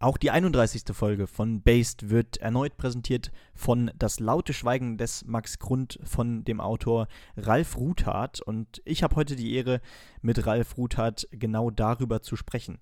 [0.00, 0.84] Auch die 31.
[0.92, 6.60] Folge von Based wird erneut präsentiert von Das laute Schweigen des Max Grund von dem
[6.60, 8.40] Autor Ralf Ruthardt.
[8.40, 9.80] Und ich habe heute die Ehre,
[10.22, 12.78] mit Ralf Ruthardt genau darüber zu sprechen.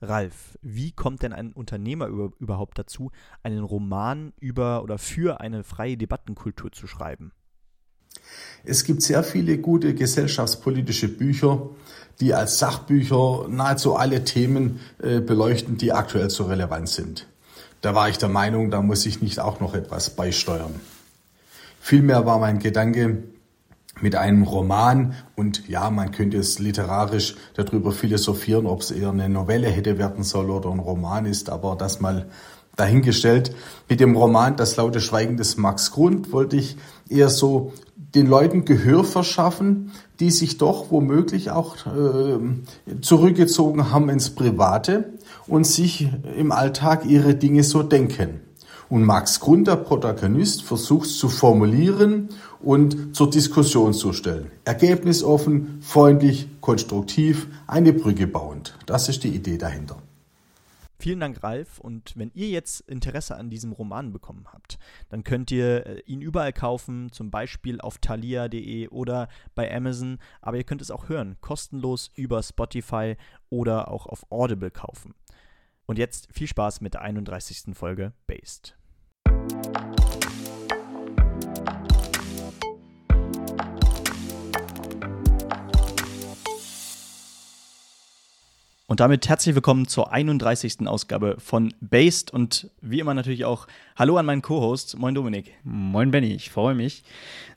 [0.00, 3.10] Ralf, wie kommt denn ein Unternehmer über, überhaupt dazu,
[3.42, 7.32] einen Roman über oder für eine freie Debattenkultur zu schreiben?
[8.64, 11.70] Es gibt sehr viele gute gesellschaftspolitische Bücher,
[12.20, 17.26] die als Sachbücher nahezu alle Themen äh, beleuchten, die aktuell so relevant sind.
[17.80, 20.74] Da war ich der Meinung, da muss ich nicht auch noch etwas beisteuern.
[21.80, 23.22] Vielmehr war mein Gedanke,
[24.00, 29.28] mit einem Roman und ja, man könnte es literarisch darüber philosophieren, ob es eher eine
[29.28, 32.26] Novelle hätte werden sollen oder ein Roman ist, aber das mal
[32.76, 33.54] dahingestellt.
[33.88, 36.76] Mit dem Roman Das laute Schweigen des Max Grund wollte ich
[37.08, 37.72] eher so
[38.14, 45.12] den Leuten Gehör verschaffen, die sich doch womöglich auch äh, zurückgezogen haben ins Private
[45.46, 48.40] und sich im Alltag ihre Dinge so denken.
[48.88, 54.50] Und Max Grund, der Protagonist, versucht zu formulieren und zur Diskussion zu stellen.
[54.64, 58.76] Ergebnisoffen, freundlich, konstruktiv, eine Brücke bauend.
[58.86, 59.96] Das ist die Idee dahinter.
[61.00, 61.78] Vielen Dank, Ralf.
[61.78, 64.78] Und wenn ihr jetzt Interesse an diesem Roman bekommen habt,
[65.08, 70.18] dann könnt ihr äh, ihn überall kaufen, zum Beispiel auf thalia.de oder bei Amazon.
[70.42, 73.16] Aber ihr könnt es auch hören, kostenlos über Spotify
[73.48, 75.14] oder auch auf Audible kaufen.
[75.86, 77.74] Und jetzt viel Spaß mit der 31.
[77.74, 78.76] Folge Based.
[88.90, 90.88] Und damit herzlich willkommen zur 31.
[90.88, 94.98] Ausgabe von Based und wie immer natürlich auch Hallo an meinen Co-Host.
[94.98, 95.52] Moin Dominik.
[95.62, 97.04] Moin Benny, ich freue mich.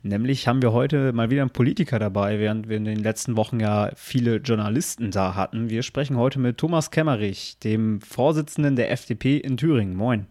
[0.04, 3.60] Nämlich haben wir heute mal wieder einen Politiker dabei, während wir in den letzten Wochen
[3.60, 5.72] ja viele Journalisten da hatten.
[5.72, 9.96] Wir sprechen heute mit Thomas Kemmerich, dem Vorsitzenden der FDP in Thüringen.
[9.96, 10.28] Moin.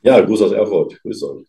[0.00, 1.02] Ja, Gruß aus Erfurt.
[1.02, 1.46] Grüß euch.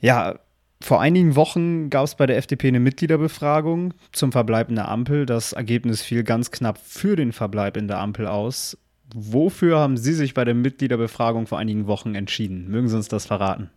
[0.00, 0.38] Ja,
[0.82, 5.26] vor einigen Wochen gab es bei der FDP eine Mitgliederbefragung zum Verbleib in der Ampel.
[5.26, 8.76] Das Ergebnis fiel ganz knapp für den Verbleib in der Ampel aus.
[9.14, 12.68] Wofür haben Sie sich bei der Mitgliederbefragung vor einigen Wochen entschieden?
[12.68, 13.70] Mögen Sie uns das verraten?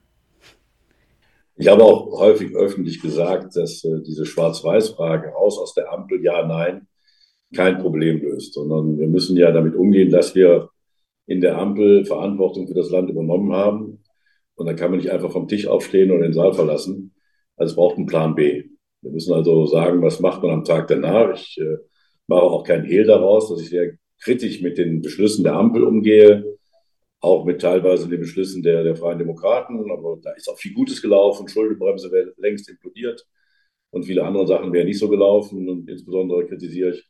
[1.58, 6.46] Ich habe auch häufig öffentlich gesagt, dass äh, diese Schwarz-Weiß-Frage raus aus der Ampel, ja,
[6.46, 6.88] nein,
[7.56, 10.70] kein Problem löst, sondern wir müssen ja damit umgehen, dass wir
[11.28, 13.95] in der Ampel Verantwortung für das Land übernommen haben
[14.56, 17.14] und dann kann man nicht einfach vom Tisch aufstehen und den Saal verlassen.
[17.58, 18.64] Also es braucht einen Plan B.
[19.02, 21.36] Wir müssen also sagen, was macht man am Tag danach.
[21.36, 21.78] Ich äh,
[22.28, 26.58] mache auch keinen Hehl daraus, dass ich sehr kritisch mit den Beschlüssen der Ampel umgehe,
[27.20, 29.92] auch mit teilweise den Beschlüssen der, der Freien Demokraten.
[29.92, 31.48] Aber da ist auch viel Gutes gelaufen.
[31.48, 33.26] Schuldenbremse wäre längst implodiert
[33.92, 35.70] und viele andere Sachen wären nicht so gelaufen.
[35.70, 37.08] Und insbesondere kritisiere ich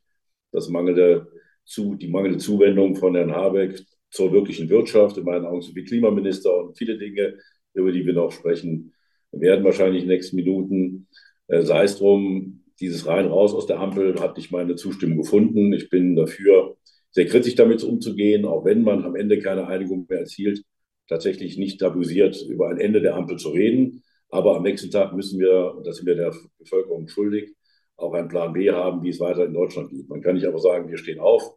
[0.51, 1.27] das mangelnde,
[1.63, 3.83] zu, die mangelnde Zuwendung von Herrn Habeck
[4.15, 7.37] zur wirklichen Wirtschaft, in meinen Augen so wie Klimaminister und viele Dinge,
[7.73, 8.93] über die wir noch sprechen
[9.31, 11.07] werden, wahrscheinlich in den nächsten Minuten.
[11.47, 15.73] Äh, sei es drum, dieses rein raus aus der Ampel hat nicht meine Zustimmung gefunden.
[15.73, 16.77] Ich bin dafür,
[17.11, 20.63] sehr kritisch damit umzugehen, auch wenn man am Ende keine Einigung mehr erzielt,
[21.07, 24.03] tatsächlich nicht tabuisiert, über ein Ende der Ampel zu reden.
[24.29, 27.53] Aber am nächsten Tag müssen wir, und das sind wir der Bevölkerung schuldig,
[27.95, 30.09] auch einen Plan B haben, wie es weiter in Deutschland geht.
[30.09, 31.54] Man kann nicht aber sagen, wir stehen auf,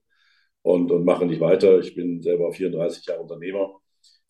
[0.69, 1.79] und, und mache nicht weiter.
[1.81, 3.81] Ich bin selber 34 Jahre Unternehmer.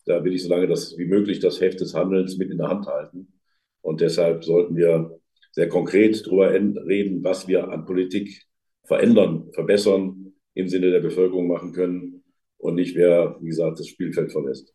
[0.05, 2.69] Da will ich so lange das, wie möglich das Heft des Handelns mit in der
[2.69, 3.33] Hand halten.
[3.81, 5.19] Und deshalb sollten wir
[5.51, 8.45] sehr konkret darüber reden, was wir an Politik
[8.85, 12.23] verändern, verbessern, im Sinne der Bevölkerung machen können
[12.57, 14.73] und nicht wer, wie gesagt, das Spielfeld verlässt.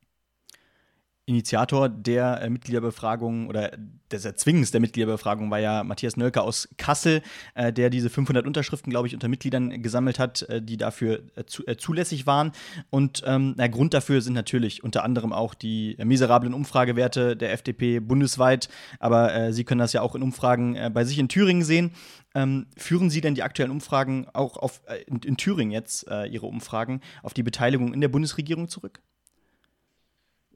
[1.26, 3.72] Initiator der äh, Mitgliederbefragung oder
[4.10, 7.22] des Erzwingens der Mitgliederbefragung war ja Matthias Nölker aus Kassel,
[7.54, 11.44] äh, der diese 500 Unterschriften, glaube ich, unter Mitgliedern gesammelt hat, äh, die dafür äh,
[11.44, 12.52] zu, äh, zulässig waren.
[12.90, 18.00] Und ähm, der Grund dafür sind natürlich unter anderem auch die miserablen Umfragewerte der FDP
[18.00, 18.68] bundesweit.
[18.98, 21.92] Aber äh, Sie können das ja auch in Umfragen bei sich in Thüringen sehen.
[22.34, 27.00] Ähm, führen Sie denn die aktuellen Umfragen auch auf, in, in Thüringen jetzt, Ihre Umfragen,
[27.22, 29.00] auf die Beteiligung in der Bundesregierung zurück?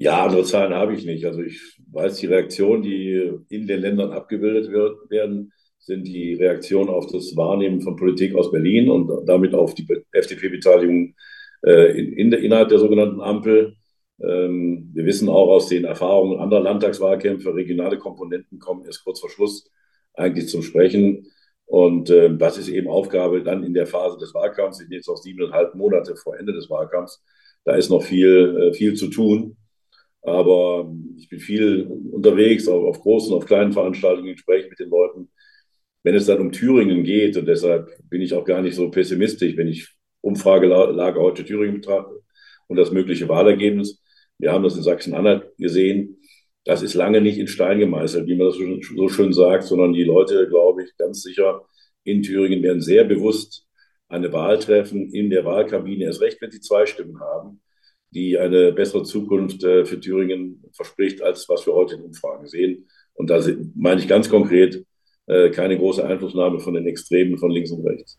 [0.01, 1.25] Ja, andere Zahlen habe ich nicht.
[1.25, 1.61] Also ich
[1.91, 7.37] weiß, die Reaktionen, die in den Ländern abgebildet wird, werden, sind die Reaktionen auf das
[7.37, 11.15] Wahrnehmen von Politik aus Berlin und damit auf die FDP-Beteiligung
[11.67, 13.75] äh, in, in der, innerhalb der sogenannten Ampel.
[14.23, 19.31] Ähm, wir wissen auch aus den Erfahrungen anderer Landtagswahlkämpfe, regionale Komponenten kommen erst kurz vor
[19.31, 19.69] Schluss
[20.15, 21.27] eigentlich zum Sprechen.
[21.67, 24.79] Und äh, das ist eben Aufgabe dann in der Phase des Wahlkampfs.
[24.79, 27.23] Wir sind jetzt noch siebeneinhalb Monate vor Ende des Wahlkampfs.
[27.65, 29.58] Da ist noch viel, äh, viel zu tun.
[30.29, 35.31] Aber ich bin viel unterwegs, auch auf großen, auf kleinen Veranstaltungen, Gespräche mit den Leuten.
[36.03, 39.57] Wenn es dann um Thüringen geht, und deshalb bin ich auch gar nicht so pessimistisch,
[39.57, 39.89] wenn ich
[40.21, 42.23] Umfragelage heute Thüringen betrachte,
[42.69, 44.03] und das mögliche Wahlergebnis.
[44.39, 46.19] Wir haben das in Sachsen-Anhalt gesehen.
[46.65, 48.57] Das ist lange nicht in Stein gemeißelt, wie man das
[48.95, 51.63] so schön sagt, sondern die Leute, glaube ich, ganz sicher
[52.05, 53.67] in Thüringen werden sehr bewusst
[54.09, 57.61] eine Wahl treffen in der Wahlkabine, erst recht, wenn sie zwei Stimmen haben,
[58.11, 62.87] die eine bessere Zukunft äh, für Thüringen verspricht, als was wir heute in Umfragen sehen.
[63.15, 63.41] Und da
[63.75, 64.85] meine ich ganz konkret
[65.27, 68.19] äh, keine große Einflussnahme von den Extremen von links und rechts.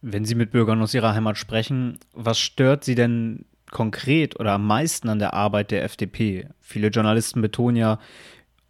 [0.00, 4.66] Wenn Sie mit Bürgern aus Ihrer Heimat sprechen, was stört Sie denn konkret oder am
[4.66, 6.48] meisten an der Arbeit der FDP?
[6.60, 7.98] Viele Journalisten betonen ja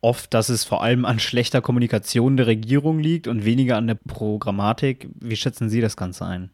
[0.01, 3.97] oft, dass es vor allem an schlechter Kommunikation der Regierung liegt und weniger an der
[3.97, 5.09] Programmatik.
[5.21, 6.51] Wie schätzen Sie das Ganze ein?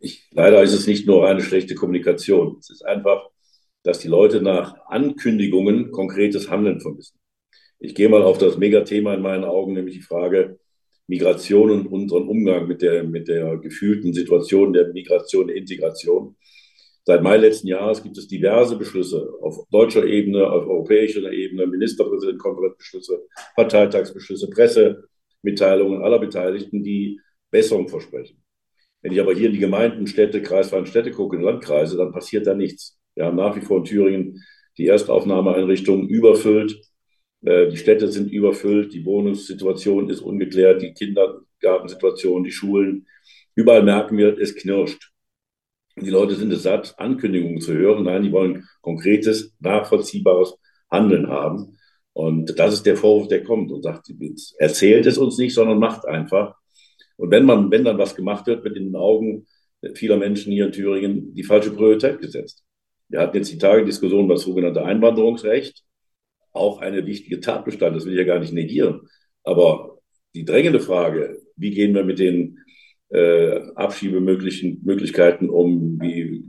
[0.00, 2.56] Ich, leider ist es nicht nur eine schlechte Kommunikation.
[2.58, 3.28] Es ist einfach,
[3.82, 7.18] dass die Leute nach Ankündigungen konkretes Handeln vermissen.
[7.78, 10.58] Ich gehe mal auf das Megathema in meinen Augen, nämlich die Frage
[11.06, 16.36] Migration und unseren Umgang mit der, mit der gefühlten Situation der Migration, der Integration.
[17.04, 23.26] Seit Mai letzten Jahres gibt es diverse Beschlüsse auf deutscher Ebene, auf europäischer Ebene, Ministerpräsidentenkonferenzbeschlüsse,
[23.56, 27.20] Parteitagsbeschlüsse, Pressemitteilungen aller Beteiligten, die
[27.50, 28.39] Besserung versprechen.
[29.02, 32.46] Wenn ich aber hier in die Gemeinden, Städte, kreisfreien Städte gucke, in Landkreise, dann passiert
[32.46, 32.98] da nichts.
[33.14, 34.44] Wir haben nach wie vor in Thüringen
[34.76, 36.80] die Erstaufnahmeeinrichtungen überfüllt.
[37.42, 43.06] Äh, die Städte sind überfüllt, die Wohnungssituation ist ungeklärt, die Kindergartensituation, die Schulen.
[43.54, 45.10] Überall merken wir, es knirscht.
[45.96, 48.04] Die Leute sind es satt, Ankündigungen zu hören.
[48.04, 50.56] Nein, die wollen konkretes, nachvollziehbares
[50.90, 51.76] Handeln haben.
[52.12, 54.10] Und das ist der Vorwurf, der kommt und sagt,
[54.58, 56.59] erzählt es uns nicht, sondern macht einfach.
[57.20, 59.46] Und wenn man, wenn dann was gemacht wird, wird in den Augen
[59.94, 62.64] vieler Menschen hier in Thüringen die falsche Priorität gesetzt.
[63.10, 65.84] Wir hatten jetzt die Tage Diskussion über das sogenannte Einwanderungsrecht.
[66.52, 69.02] Auch eine wichtige Tatbestand, das will ich ja gar nicht negieren.
[69.44, 69.98] Aber
[70.34, 72.58] die drängende Frage, wie gehen wir mit den
[73.10, 76.42] äh, Abschiebemöglichkeiten um, wie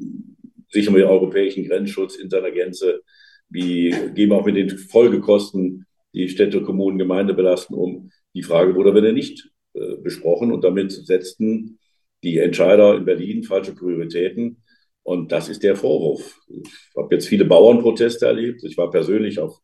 [0.70, 3.02] sichern wir den europäischen Grenzschutz in seiner Gänze,
[3.50, 8.10] wie gehen wir auch mit den Folgekosten, die Städte, Kommunen, Gemeinde belasten, um.
[8.34, 11.80] Die Frage wurde aber nicht äh, besprochen und damit setzten
[12.24, 14.64] die Entscheider in Berlin falsche Prioritäten.
[15.04, 16.40] Und das ist der Vorwurf.
[16.48, 18.64] Ich habe jetzt viele Bauernproteste erlebt.
[18.64, 19.60] Ich war persönlich auf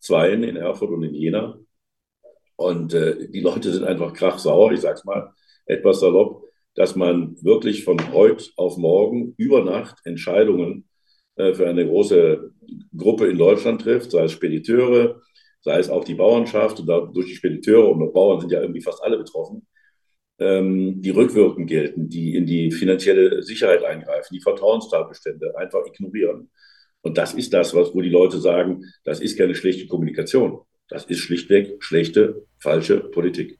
[0.00, 1.58] zweien in Erfurt und in Jena.
[2.56, 5.32] Und äh, die Leute sind einfach krachsauer, ich sage es mal
[5.66, 10.88] etwas salopp, dass man wirklich von heute auf morgen über Nacht Entscheidungen
[11.36, 12.52] äh, für eine große
[12.96, 15.22] Gruppe in Deutschland trifft, sei es Spediteure,
[15.62, 19.02] sei es auch die Bauernschaft und durch die Spediteure und Bauern sind ja irgendwie fast
[19.02, 19.66] alle betroffen,
[20.38, 26.50] ähm, die rückwirkend gelten, die in die finanzielle Sicherheit eingreifen, die Vertrauenstatbestände einfach ignorieren.
[27.02, 30.60] Und das ist das, was, wo die Leute sagen, das ist keine schlechte Kommunikation.
[30.88, 33.58] Das ist schlichtweg schlechte, falsche Politik.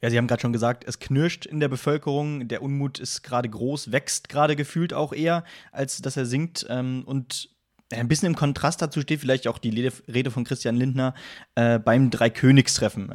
[0.00, 3.48] Ja, Sie haben gerade schon gesagt, es knirscht in der Bevölkerung, der Unmut ist gerade
[3.48, 5.42] groß, wächst gerade gefühlt auch eher,
[5.72, 6.66] als dass er sinkt.
[6.68, 7.50] Ähm, und
[7.90, 11.14] ein bisschen im Kontrast dazu steht vielleicht auch die Rede von Christian Lindner
[11.54, 13.10] äh, beim Dreikönigstreffen.
[13.10, 13.14] Äh,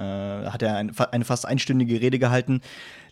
[0.49, 2.61] hat er ein, eine fast einstündige Rede gehalten.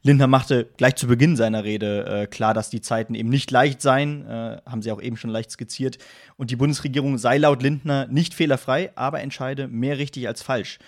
[0.01, 3.81] Lindner machte gleich zu Beginn seiner Rede äh, klar, dass die Zeiten eben nicht leicht
[3.81, 5.99] seien, äh, haben sie auch eben schon leicht skizziert.
[6.37, 10.79] Und die Bundesregierung sei laut Lindner nicht fehlerfrei, aber entscheide mehr richtig als falsch.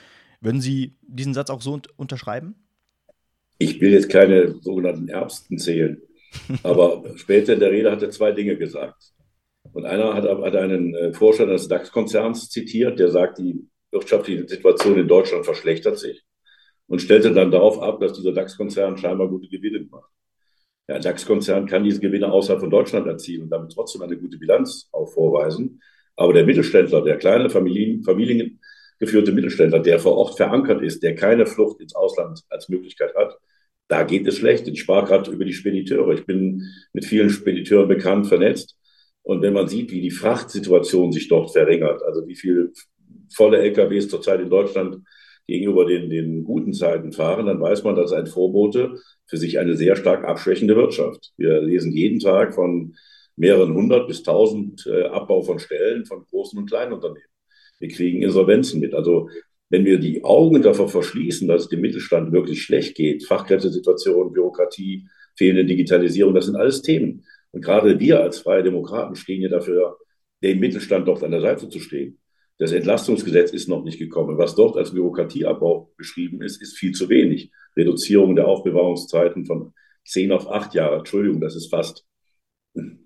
[0.41, 2.55] Würden Sie diesen Satz auch so unterschreiben?
[3.59, 6.01] Ich will jetzt keine sogenannten Erbsten zählen,
[6.63, 9.13] aber später in der Rede hat er zwei Dinge gesagt.
[9.73, 14.99] Und einer hat, hat einen äh, Vorstand des DAX-Konzerns zitiert, der sagt, die wirtschaftliche Situation
[14.99, 16.23] in Deutschland verschlechtert sich
[16.87, 20.11] und stellte dann darauf ab, dass dieser DAX-Konzern scheinbar gute Gewinne macht.
[20.87, 24.37] Ja, ein DAX-Konzern kann diese Gewinne außerhalb von Deutschland erzielen und damit trotzdem eine gute
[24.37, 25.81] Bilanz auch vorweisen.
[26.15, 31.45] Aber der Mittelständler, der kleine Familien, familiengeführte Mittelständler, der vor Ort verankert ist, der keine
[31.45, 33.37] Flucht ins Ausland als Möglichkeit hat,
[33.87, 34.67] da geht es schlecht.
[34.67, 36.13] Ich sprach gerade über die Spediteure.
[36.13, 36.63] Ich bin
[36.93, 38.77] mit vielen Spediteuren bekannt, vernetzt.
[39.23, 42.73] Und wenn man sieht, wie die Frachtsituation sich dort verringert, also wie viel
[43.33, 44.97] volle LKWs zurzeit in Deutschland
[45.47, 49.75] gegenüber den, den guten Zeiten fahren, dann weiß man, dass ein Vorbote für sich eine
[49.75, 51.33] sehr stark abschwächende Wirtschaft.
[51.37, 52.95] Wir lesen jeden Tag von
[53.35, 57.25] mehreren hundert bis tausend äh, Abbau von Stellen von großen und kleinen Unternehmen.
[57.79, 58.93] Wir kriegen Insolvenzen mit.
[58.93, 59.29] Also
[59.69, 65.07] wenn wir die Augen davor verschließen, dass es dem Mittelstand wirklich schlecht geht, Fachkräftesituation, Bürokratie,
[65.35, 67.25] fehlende Digitalisierung, das sind alles Themen.
[67.53, 69.97] Und gerade wir als Freie Demokraten stehen ja dafür,
[70.41, 72.19] dem Mittelstand dort an der Seite zu stehen.
[72.57, 74.37] Das Entlastungsgesetz ist noch nicht gekommen.
[74.37, 77.51] Was dort als Bürokratieabbau beschrieben ist, ist viel zu wenig.
[77.77, 79.73] Reduzierung der Aufbewahrungszeiten von
[80.05, 80.97] zehn auf acht Jahre.
[80.97, 82.05] Entschuldigung, das ist fast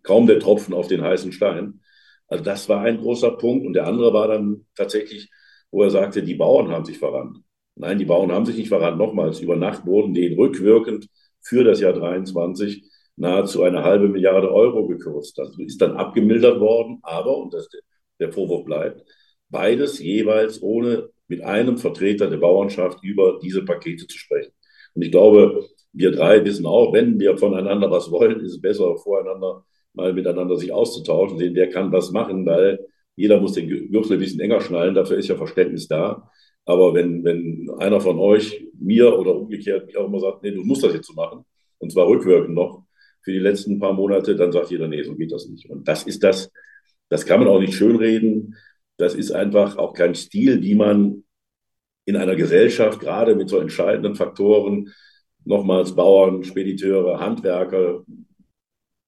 [0.04, 1.82] kaum der Tropfen auf den heißen Stein.
[2.28, 3.66] Also das war ein großer Punkt.
[3.66, 5.30] Und der andere war dann tatsächlich,
[5.72, 7.40] wo er sagte, die Bauern haben sich verrannt.
[7.76, 8.98] Nein, die Bauern haben sich nicht verrannt.
[8.98, 11.10] Nochmals, über Nacht wurden denen rückwirkend
[11.42, 12.84] für das Jahr 23
[13.18, 15.38] nahezu eine halbe Milliarde Euro gekürzt.
[15.38, 17.68] Das ist dann abgemildert worden, aber, und das,
[18.20, 19.04] der Vorwurf bleibt,
[19.50, 24.54] beides jeweils ohne mit einem Vertreter der Bauernschaft über diese Pakete zu sprechen.
[24.94, 28.96] Und ich glaube, wir drei wissen auch, wenn wir voneinander was wollen, ist es besser,
[28.98, 34.14] voreinander mal miteinander sich auszutauschen, sehen, wer kann was machen, weil jeder muss den Gürtel
[34.14, 36.30] ein bisschen enger schnallen, dafür ist ja Verständnis da.
[36.66, 40.64] Aber wenn, wenn einer von euch mir oder umgekehrt wie auch immer sagt, nee, du
[40.64, 41.44] musst das jetzt so machen,
[41.80, 42.84] und zwar rückwirkend noch
[43.28, 45.70] für die letzten paar Monate, dann sagt jeder, nee, so geht das nicht.
[45.70, 46.50] Und das ist das,
[47.10, 48.56] das kann man auch nicht schönreden.
[48.96, 51.26] Das ist einfach auch kein Stil, wie man
[52.06, 54.94] in einer Gesellschaft gerade mit so entscheidenden Faktoren,
[55.44, 58.06] nochmals Bauern, Spediteure, Handwerker,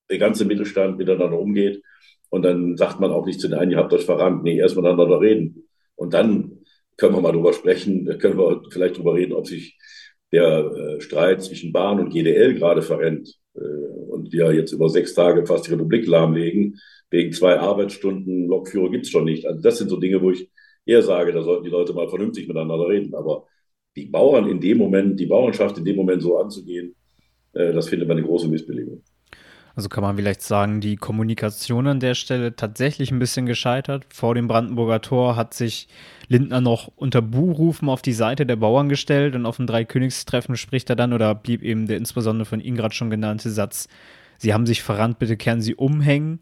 [0.10, 1.82] der ganze Mittelstand miteinander umgeht.
[2.28, 4.44] Und dann sagt man auch nicht zu den einen, ihr habt euch verrannt.
[4.44, 5.64] Nee, erst miteinander reden.
[5.96, 6.60] Und dann
[6.98, 9.78] können wir mal drüber sprechen, können wir vielleicht drüber reden, ob sich
[10.34, 15.14] der äh, Streit zwischen Bahn und GDL gerade verrennt äh, und wir jetzt über sechs
[15.14, 16.80] Tage fast die Republik lahmlegen.
[17.10, 19.46] Wegen zwei Arbeitsstunden Lokführer gibt es schon nicht.
[19.46, 20.50] Also das sind so Dinge, wo ich
[20.86, 23.16] eher sage, da sollten die Leute mal vernünftig miteinander reden.
[23.16, 23.46] Aber
[23.96, 26.96] die Bauern in dem Moment, die Bauernschaft in dem Moment so anzugehen,
[27.54, 29.04] äh, das findet man eine große Missbilligung.
[29.76, 34.06] Also kann man vielleicht sagen, die Kommunikation an der Stelle tatsächlich ein bisschen gescheitert.
[34.10, 35.88] Vor dem Brandenburger Tor hat sich
[36.28, 40.90] Lindner noch unter Buhrufen auf die Seite der Bauern gestellt und auf dem Dreikönigstreffen spricht
[40.90, 43.88] er dann oder blieb eben der insbesondere von gerade schon genannte Satz,
[44.40, 46.40] Sie haben sich verrannt, bitte kehren Sie umhängen.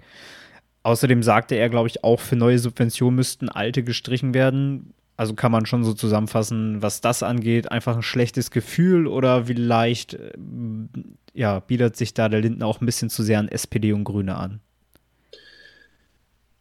[0.83, 4.93] Außerdem sagte er, glaube ich, auch für neue Subventionen müssten alte gestrichen werden.
[5.17, 10.13] Also kann man schon so zusammenfassen, was das angeht, einfach ein schlechtes Gefühl oder vielleicht
[10.13, 10.31] äh,
[11.33, 14.35] ja, bietet sich da der Lindner auch ein bisschen zu sehr an SPD und Grüne
[14.35, 14.61] an?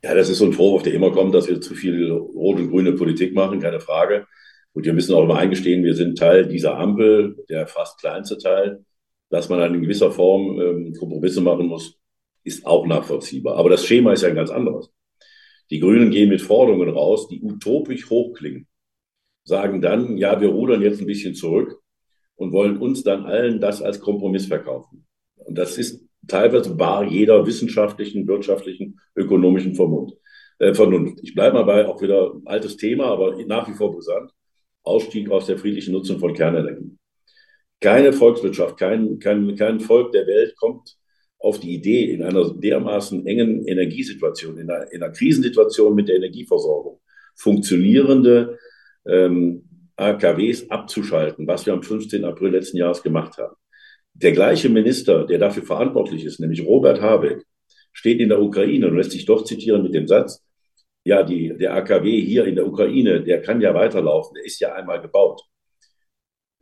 [0.02, 2.70] Ja, das ist so ein Vorwurf, der immer kommt, dass wir zu viel rot und
[2.70, 4.26] grüne Politik machen, keine Frage.
[4.72, 8.84] Und wir müssen auch immer eingestehen, wir sind Teil dieser Ampel, der fast kleinste Teil.
[9.30, 11.98] Dass man in gewisser Form ähm, Kompromisse machen muss,
[12.44, 13.56] ist auch nachvollziehbar.
[13.56, 14.90] Aber das Schema ist ja ein ganz anderes.
[15.70, 18.66] Die Grünen gehen mit Forderungen raus, die utopisch hochklingen,
[19.44, 21.80] sagen dann, ja, wir rudern jetzt ein bisschen zurück
[22.36, 25.06] und wollen uns dann allen das als Kompromiss verkaufen.
[25.36, 30.16] Und das ist teilweise bar jeder wissenschaftlichen, wirtschaftlichen, ökonomischen Vernunft.
[30.58, 31.18] Äh, Vernunft.
[31.22, 34.30] Ich bleibe mal bei auch wieder altes Thema, aber nach wie vor brisant.
[34.82, 36.96] Ausstieg aus der friedlichen Nutzung von Kernenergie.
[37.80, 40.96] Keine Volkswirtschaft, kein, kein, kein Volk der Welt kommt
[41.38, 46.16] auf die Idee, in einer dermaßen engen Energiesituation, in einer, in einer Krisensituation mit der
[46.16, 47.00] Energieversorgung,
[47.34, 48.58] funktionierende
[49.06, 49.64] ähm,
[49.96, 52.24] AKWs abzuschalten, was wir am 15.
[52.24, 53.54] April letzten Jahres gemacht haben.
[54.14, 57.44] Der gleiche Minister, der dafür verantwortlich ist, nämlich Robert Habeck,
[57.92, 60.42] steht in der Ukraine und lässt sich doch zitieren mit dem Satz,
[61.04, 64.74] ja, die, der AKW hier in der Ukraine, der kann ja weiterlaufen, der ist ja
[64.74, 65.42] einmal gebaut.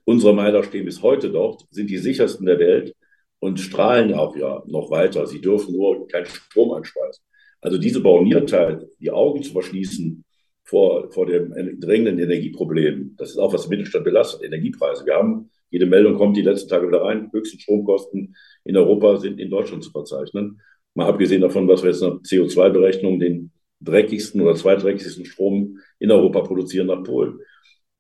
[0.04, 2.95] Unsere Meiler stehen bis heute dort, sind die sichersten der Welt
[3.40, 5.26] und strahlen auch ja noch weiter.
[5.26, 7.22] Sie dürfen nur keinen Strom anspeisen.
[7.60, 10.24] Also diese Borniertheit, die Augen zu verschließen
[10.64, 13.14] vor, vor dem drängenden Energieproblem.
[13.16, 15.04] Das ist auch, was den Mittelstand belastet, Energiepreise.
[15.06, 19.40] Wir haben, jede Meldung kommt die letzten Tage wieder rein, höchsten Stromkosten in Europa sind
[19.40, 20.60] in Deutschland zu verzeichnen.
[20.94, 23.50] Mal abgesehen davon, was wir jetzt nach CO2-Berechnung den
[23.80, 27.38] dreckigsten oder zweitdreckigsten Strom in Europa produzieren nach Polen.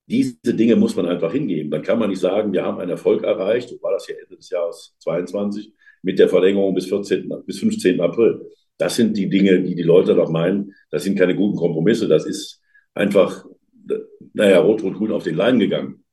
[0.06, 1.70] Diese Dinge muss man einfach hingeben.
[1.70, 4.50] Dann kann man nicht sagen, wir haben einen Erfolg erreicht, war das ja Ende des
[4.50, 8.00] Jahres 22, mit der Verlängerung bis, 14, bis 15.
[8.00, 8.46] April.
[8.76, 12.26] Das sind die Dinge, die die Leute doch meinen, das sind keine guten Kompromisse, das
[12.26, 12.60] ist
[12.92, 13.46] einfach,
[14.34, 16.04] naja, Rot-Rot-Grün auf den Leim gegangen.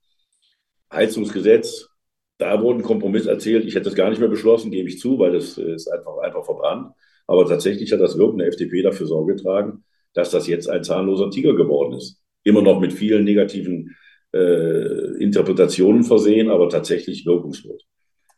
[0.93, 1.89] Heizungsgesetz,
[2.38, 3.65] da wurde ein Kompromiss erzählt.
[3.65, 6.45] Ich hätte das gar nicht mehr beschlossen, gebe ich zu, weil das ist einfach, einfach
[6.45, 6.93] verbrannt.
[7.27, 9.83] Aber tatsächlich hat das Wirken der FDP dafür Sorge getragen,
[10.13, 12.20] dass das jetzt ein zahnloser Tiger geworden ist.
[12.43, 13.95] Immer noch mit vielen negativen
[14.33, 17.86] äh, Interpretationen versehen, aber tatsächlich wirkungslos.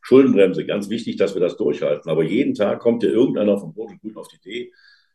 [0.01, 2.11] Schuldenbremse, ganz wichtig, dass wir das durchhalten.
[2.11, 4.71] Aber jeden Tag kommt ja irgendeiner von Rot und Grün auf die Idee,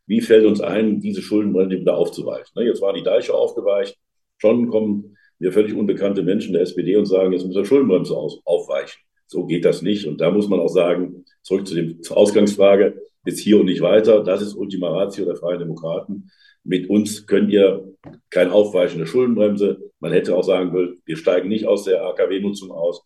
[0.07, 2.51] wie fällt uns ein, diese Schuldenbremse wieder aufzuweichen.
[2.55, 3.95] Ne, jetzt war die Deiche aufgeweicht,
[4.37, 9.01] schon kommen mir völlig unbekannte Menschen der SPD und sagen, jetzt müssen wir Schuldenbremse aufweichen.
[9.27, 10.07] So geht das nicht.
[10.07, 13.81] Und da muss man auch sagen, zurück zu dem, zur Ausgangsfrage, bis hier und nicht
[13.81, 14.23] weiter.
[14.23, 16.31] Das ist Ultima Ratio der Freien Demokraten.
[16.63, 17.95] Mit uns könnt ihr
[18.29, 19.79] kein Aufweichen der Schuldenbremse.
[19.99, 23.03] Man hätte auch sagen können, wir steigen nicht aus der AKW-Nutzung aus.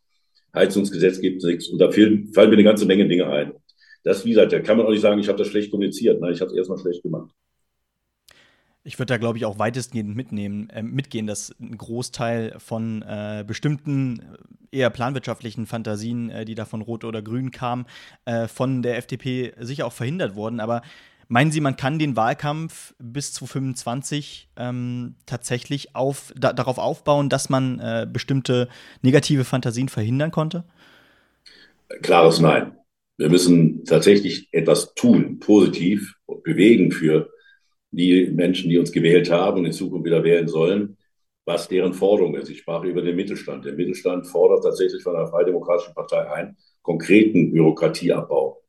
[0.54, 1.68] Heizungsgesetz gibt es nichts.
[1.70, 3.54] Und da fallen mir eine ganze Menge Dinge ein.
[4.04, 6.20] Das, wie gesagt, da kann man auch nicht sagen, ich habe das schlecht kommuniziert.
[6.20, 7.32] Nein, ich habe es erstmal schlecht gemacht.
[8.86, 13.46] Ich würde da, glaube ich, auch weitestgehend mitnehmen, äh, mitgehen, dass ein Großteil von äh,
[13.48, 14.20] bestimmten
[14.72, 17.86] äh, eher planwirtschaftlichen Fantasien, äh, die da von Rot oder Grün kamen,
[18.26, 20.60] äh, von der FDP sicher auch verhindert wurden.
[20.60, 20.82] Aber
[21.34, 27.28] Meinen Sie, man kann den Wahlkampf bis zu 25 ähm, tatsächlich auf, da, darauf aufbauen,
[27.28, 28.70] dass man äh, bestimmte
[29.02, 30.64] negative Fantasien verhindern konnte?
[32.04, 32.78] Klares Nein.
[33.18, 36.14] Wir müssen tatsächlich etwas tun, positiv
[36.44, 37.32] bewegen für
[37.90, 40.98] die Menschen, die uns gewählt haben und in Zukunft wieder wählen sollen,
[41.46, 42.52] was deren Forderung ist.
[42.52, 43.66] Ich sprach über den Mittelstand.
[43.66, 48.63] Der Mittelstand fordert tatsächlich von der Freidemokratischen Partei ein, konkreten Bürokratieabbau.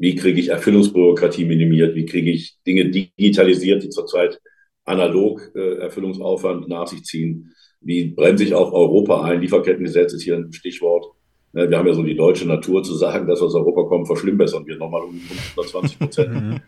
[0.00, 1.94] Wie kriege ich Erfüllungsbürokratie minimiert?
[1.94, 4.40] Wie kriege ich Dinge digitalisiert, die zurzeit
[4.86, 7.52] analog äh, Erfüllungsaufwand nach sich ziehen?
[7.82, 9.42] Wie bremse ich auch Europa ein?
[9.42, 11.04] Lieferkettengesetz ist hier ein Stichwort.
[11.52, 14.66] Ne, wir haben ja so die deutsche Natur zu sagen, dass aus Europa kommen, verschlimmbessern
[14.66, 15.20] wir nochmal um
[15.54, 16.30] 120 Prozent.
[16.30, 16.60] Mhm.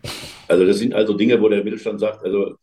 [0.47, 2.53] also das sind also Dinge, wo der Mittelstand sagt, also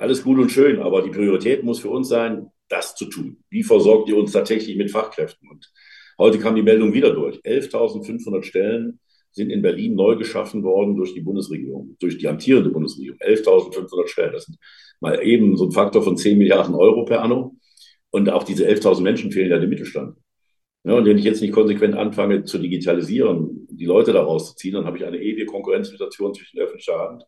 [0.00, 3.36] alles gut und schön, aber die Priorität muss für uns sein, das zu tun.
[3.48, 5.48] Wie versorgt ihr uns tatsächlich mit Fachkräften?
[5.48, 5.70] Und
[6.18, 7.36] heute kam die Meldung wieder durch.
[7.44, 8.98] 11.500 Stellen
[9.32, 13.18] sind in Berlin neu geschaffen worden durch die Bundesregierung, durch die amtierende Bundesregierung.
[13.18, 14.32] 11.500 Stellen.
[14.32, 14.58] Das sind
[15.00, 17.56] mal eben so ein Faktor von 10 Milliarden Euro per anno.
[18.10, 20.16] Und auch diese 11.000 Menschen fehlen ja dem Mittelstand.
[20.82, 24.86] Ja, und wenn ich jetzt nicht konsequent anfange zu digitalisieren, die Leute da rauszuziehen, dann
[24.86, 27.24] habe ich eine ewige Konkurrenzsituation zwischen öffentlicher Hand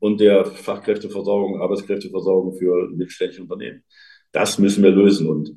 [0.00, 3.84] und der Fachkräfteversorgung, Arbeitskräfteversorgung für mittelständische Unternehmen.
[4.32, 5.28] Das müssen wir lösen.
[5.28, 5.56] Und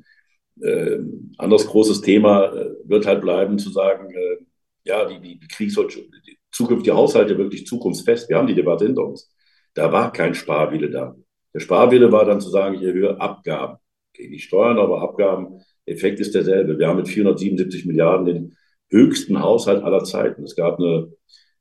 [0.62, 0.98] äh,
[1.38, 4.36] anderes großes Thema äh, wird halt bleiben, zu sagen, äh,
[4.84, 8.28] ja, die, die, die Kriegsholz, die zukünftige Haushalte wirklich zukunftsfest.
[8.28, 9.30] Wir haben die Debatte hinter uns.
[9.74, 11.16] Da war kein Sparwille da.
[11.52, 13.78] Der Sparwille war dann zu sagen, ich erhöhe Abgaben.
[14.12, 16.78] Okay, nicht Steuern, aber Abgaben Effekt ist derselbe.
[16.78, 18.56] Wir haben mit 477 Milliarden den
[18.90, 20.44] höchsten Haushalt aller Zeiten.
[20.44, 21.12] Es gab eine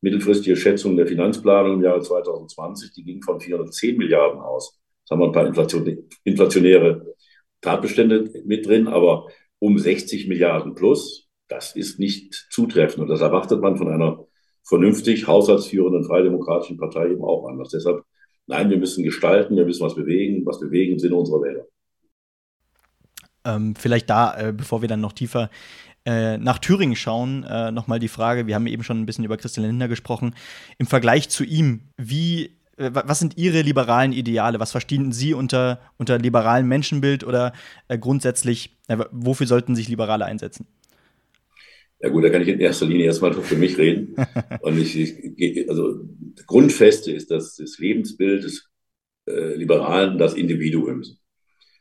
[0.01, 4.79] mittelfristige Schätzung der Finanzplanung im Jahre 2020, die ging von 410 Milliarden aus.
[5.01, 7.15] Jetzt haben wir ein paar Inflation, inflationäre
[7.61, 9.27] Tatbestände mit drin, aber
[9.59, 13.03] um 60 Milliarden plus, das ist nicht zutreffend.
[13.03, 14.25] Und das erwartet man von einer
[14.63, 17.69] vernünftig haushaltsführenden Freidemokratischen Partei eben auch anders.
[17.69, 18.03] Deshalb,
[18.47, 21.65] nein, wir müssen gestalten, wir müssen was bewegen, was bewegen im Sinne unserer Wähler.
[23.45, 25.49] Ähm, vielleicht da, äh, bevor wir dann noch tiefer
[26.05, 29.37] äh, nach Thüringen schauen, äh, nochmal die Frage, wir haben eben schon ein bisschen über
[29.37, 30.33] Christian Lindner gesprochen,
[30.77, 34.59] im Vergleich zu ihm, wie, äh, was sind Ihre liberalen Ideale?
[34.59, 37.51] Was verstehen Sie unter, unter liberalem Menschenbild oder
[37.89, 38.77] äh, grundsätzlich,
[39.11, 40.67] wofür sollten sich Liberale einsetzen?
[42.03, 44.13] Ja gut, da kann ich in erster Linie erstmal für mich reden.
[44.61, 46.01] Und ich, ich also
[46.45, 48.69] Grundfeste ist dass das Lebensbild des
[49.25, 51.01] äh, Liberalen das Individuum.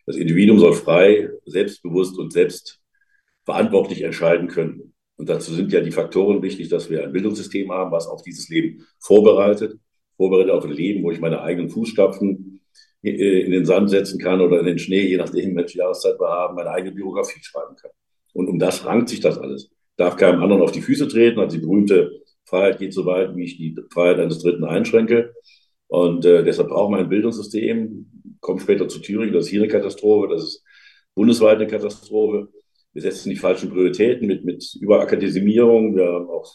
[0.06, 2.80] Das Individuum soll frei, selbstbewusst und selbst
[3.44, 4.94] verantwortlich entscheiden können.
[5.16, 8.48] Und dazu sind ja die Faktoren wichtig, dass wir ein Bildungssystem haben, was auf dieses
[8.48, 9.76] Leben vorbereitet,
[10.16, 12.60] vorbereitet auf ein Leben, wo ich meine eigenen Fußstapfen
[13.02, 16.54] in den Sand setzen kann oder in den Schnee, je nachdem, welche Jahreszeit wir haben,
[16.54, 17.90] meine eigene Biografie schreiben kann.
[18.32, 19.72] Und um das rankt sich das alles.
[19.96, 23.44] Darf keinem anderen auf die Füße treten, also die berühmte Freiheit geht so weit, wie
[23.44, 25.34] ich die Freiheit eines Dritten einschränke.
[25.88, 28.06] Und äh, deshalb brauchen wir ein Bildungssystem,
[28.40, 30.64] kommen später zu Thüringen, das ist hier eine Katastrophe, das ist
[31.14, 32.48] bundesweit eine Katastrophe.
[32.92, 35.96] Wir setzen die falschen Prioritäten mit, mit Überakademisierung.
[35.96, 36.46] Wir haben auch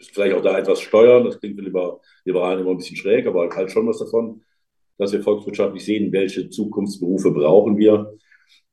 [0.00, 1.24] vielleicht auch da etwas steuern.
[1.24, 1.64] Das klingt für
[2.24, 4.42] Liberalen immer ein bisschen schräg, aber halt schon was davon,
[4.98, 8.16] dass wir volkswirtschaftlich sehen, welche Zukunftsberufe brauchen wir.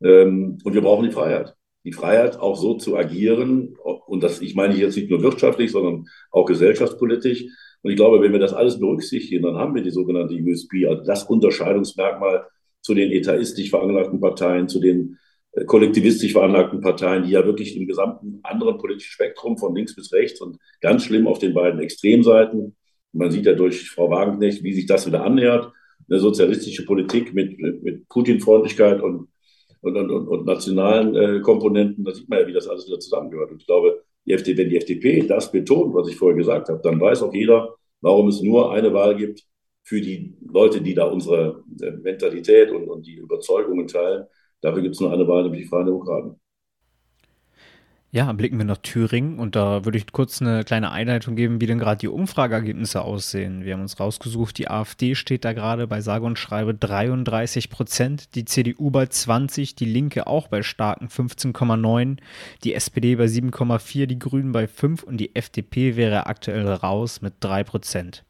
[0.04, 1.57] Ähm, und wir brauchen die Freiheit.
[1.88, 3.78] Die Freiheit, auch so zu agieren.
[4.08, 7.46] Und das, ich meine jetzt nicht nur wirtschaftlich, sondern auch gesellschaftspolitisch,
[7.82, 11.06] und ich glaube, wenn wir das alles berücksichtigen, dann haben wir die sogenannte USP, also
[11.06, 12.46] das Unterscheidungsmerkmal
[12.82, 15.18] zu den etaistisch veranlagten Parteien, zu den
[15.54, 20.12] äh, kollektivistisch veranlagten Parteien, die ja wirklich im gesamten anderen politischen Spektrum von links bis
[20.12, 22.76] rechts und ganz schlimm auf den beiden Extremseiten.
[23.14, 25.72] Man sieht ja durch Frau Wagenknecht, wie sich das wieder annähert.
[26.10, 29.30] Eine sozialistische Politik mit, mit, mit Putin-Freundlichkeit und,
[29.82, 33.52] und, und, und, nationalen äh, Komponenten, da sieht man ja, wie das alles wieder zusammengehört.
[33.52, 36.82] Und ich glaube, die FDP, wenn die FDP das betont, was ich vorher gesagt habe,
[36.84, 39.44] dann weiß auch jeder, warum es nur eine Wahl gibt
[39.84, 44.26] für die Leute, die da unsere äh, Mentalität und, und die Überzeugungen teilen.
[44.62, 46.40] Dafür gibt es nur eine Wahl, nämlich die Freien Demokraten.
[48.10, 51.66] Ja, blicken wir nach Thüringen und da würde ich kurz eine kleine Einleitung geben, wie
[51.66, 53.66] denn gerade die Umfrageergebnisse aussehen.
[53.66, 58.34] Wir haben uns rausgesucht, die AfD steht da gerade bei sage und schreibe 33 Prozent,
[58.36, 62.18] die CDU bei 20, die Linke auch bei starken 15,9,
[62.64, 67.34] die SPD bei 7,4, die Grünen bei 5 und die FDP wäre aktuell raus mit
[67.42, 68.24] 3 Prozent.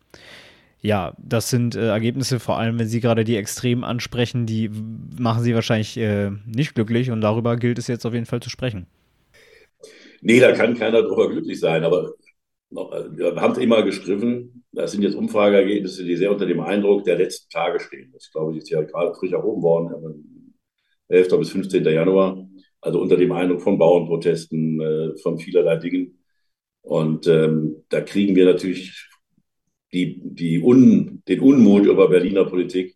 [0.82, 4.72] Ja, das sind äh, Ergebnisse, vor allem wenn Sie gerade die Extremen ansprechen, die
[5.20, 8.50] machen Sie wahrscheinlich äh, nicht glücklich und darüber gilt es jetzt auf jeden Fall zu
[8.50, 8.88] sprechen.
[10.22, 11.84] Nee, da kann keiner drüber glücklich sein.
[11.84, 12.14] Aber
[12.70, 14.64] wir haben es immer gestriffen.
[14.72, 18.12] Das sind jetzt Umfrageergebnisse, die sehr unter dem Eindruck der letzten Tage stehen.
[18.14, 20.24] Das glaube ich ist ja gerade frisch erhoben worden,
[21.10, 21.40] 11.
[21.40, 21.84] bis 15.
[21.86, 22.48] Januar.
[22.82, 26.20] Also unter dem Eindruck von Bauernprotesten, äh, von vielerlei Dingen.
[26.82, 29.10] Und ähm, da kriegen wir natürlich
[29.92, 32.96] die, die Un, den Unmut über Berliner Politik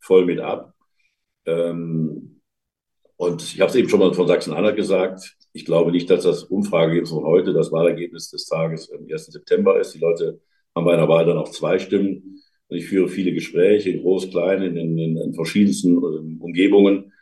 [0.00, 0.74] voll mit ab.
[1.46, 2.40] Ähm,
[3.16, 6.44] und ich habe es eben schon mal von Sachsen-Anhalt gesagt, ich glaube nicht, dass das
[6.44, 9.26] Umfrageergebnis von heute das Wahlergebnis des Tages am 1.
[9.26, 9.94] September ist.
[9.94, 10.40] Die Leute
[10.74, 12.40] haben bei einer Wahl dann auch zwei Stimmen.
[12.68, 17.12] Und ich führe viele Gespräche, groß, klein, in, in, in verschiedensten ähm, Umgebungen.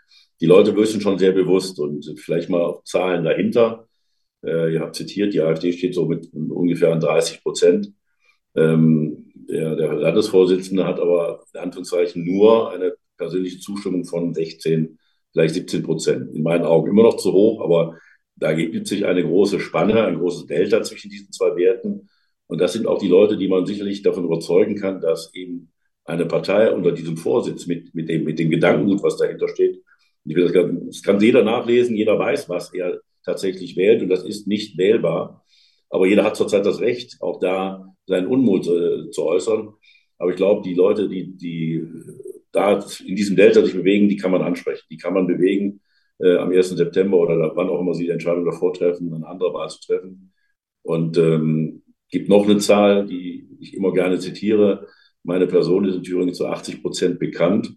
[0.40, 3.88] Die Leute wissen schon sehr bewusst und vielleicht mal auch Zahlen dahinter.
[4.45, 7.93] Äh, ihr habt zitiert, die AfD steht so mit ungefähr an 30 Prozent.
[8.55, 14.99] Ähm, der, der Landesvorsitzende hat aber in Anführungszeichen nur eine persönliche Zustimmung von 16,
[15.33, 16.35] vielleicht 17 Prozent.
[16.35, 17.99] In meinen Augen immer noch zu hoch, aber
[18.40, 22.09] da gibt sich eine große Spanne, ein großes Delta zwischen diesen zwei Werten.
[22.46, 25.70] Und das sind auch die Leute, die man sicherlich davon überzeugen kann, dass eben
[26.05, 29.83] eine Partei unter diesem Vorsitz mit, mit, dem, mit dem Gedankengut, was dahinter steht,
[30.24, 35.44] das kann jeder nachlesen, jeder weiß, was er tatsächlich wählt und das ist nicht wählbar.
[35.88, 39.74] Aber jeder hat zurzeit das Recht, auch da seinen Unmut äh, zu äußern.
[40.18, 41.87] Aber ich glaube, die Leute, die, die
[42.53, 44.85] da in diesem Delta sich bewegen, die kann man ansprechen.
[44.90, 45.81] Die kann man bewegen,
[46.21, 46.71] äh, am 1.
[46.71, 50.33] September oder wann auch immer Sie die Entscheidung davor treffen, eine andere Wahl zu treffen.
[50.83, 54.87] Und ähm, gibt noch eine Zahl, die ich immer gerne zitiere.
[55.23, 57.75] Meine Person ist in Thüringen zu 80 Prozent bekannt.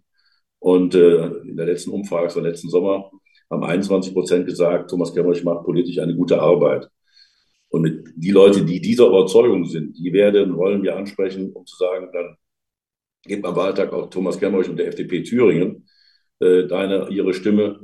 [0.60, 3.12] Und äh, in der letzten Umfrage, war letzten Sommer,
[3.50, 6.88] haben 21 Prozent gesagt, Thomas Kemmerich macht politisch eine gute Arbeit.
[7.70, 11.76] Und mit die Leute, die dieser Überzeugung sind, die werden, wollen wir ansprechen, um zu
[11.76, 12.38] sagen, dann
[13.24, 15.88] gibt am Wahltag auch Thomas Kemmerich und der FDP Thüringen
[16.40, 17.80] äh, deine, ihre Stimme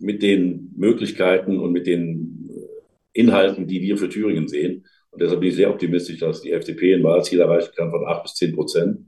[0.00, 4.86] mit den Möglichkeiten und mit den äh, Inhalten, die wir für Thüringen sehen.
[5.10, 8.22] Und deshalb bin ich sehr optimistisch, dass die FDP ein Wahlziel erreichen kann von 8
[8.22, 8.98] bis 10 Prozent.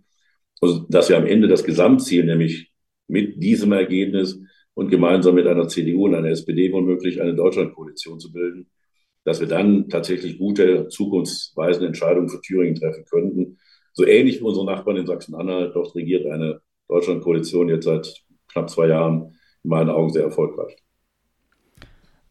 [0.61, 2.71] Und dass wir am Ende das Gesamtziel, nämlich
[3.09, 4.41] mit diesem Ergebnis
[4.75, 8.71] und gemeinsam mit einer CDU und einer SPD womöglich eine Deutschlandkoalition zu bilden,
[9.25, 13.59] dass wir dann tatsächlich gute, zukunftsweisende Entscheidungen für Thüringen treffen könnten.
[13.93, 15.75] So ähnlich wie unsere Nachbarn in Sachsen-Anhalt.
[15.75, 20.77] Dort regiert eine Deutschlandkoalition jetzt seit knapp zwei Jahren in meinen Augen sehr erfolgreich.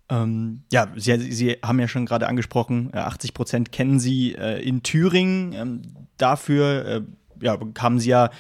[0.10, 4.60] Ähm, ja, Sie, Sie, haben ja schon gerade angesprochen, 80 äh, Prozent kennen Sie äh,
[4.62, 5.54] in Thüringen.
[5.54, 5.82] Ähm,
[6.18, 7.02] dafür äh,
[7.42, 8.32] ja, kamen Sie ja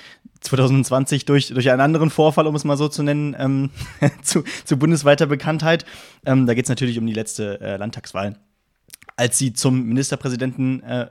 [0.41, 3.69] 2020 durch, durch einen anderen Vorfall, um es mal so zu nennen, ähm,
[4.23, 5.86] zu, zu, bundesweiter Bekanntheit.
[6.25, 8.38] Ähm, da geht es natürlich um die letzte äh, Landtagswahl.
[9.15, 11.08] Als Sie zum Ministerpräsidenten äh,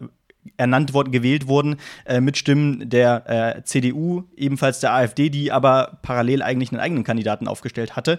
[0.56, 5.98] ernannt worden, gewählt wurden, äh, mit Stimmen der äh, CDU, ebenfalls der AfD, die aber
[6.02, 8.18] parallel eigentlich einen eigenen Kandidaten aufgestellt hatte.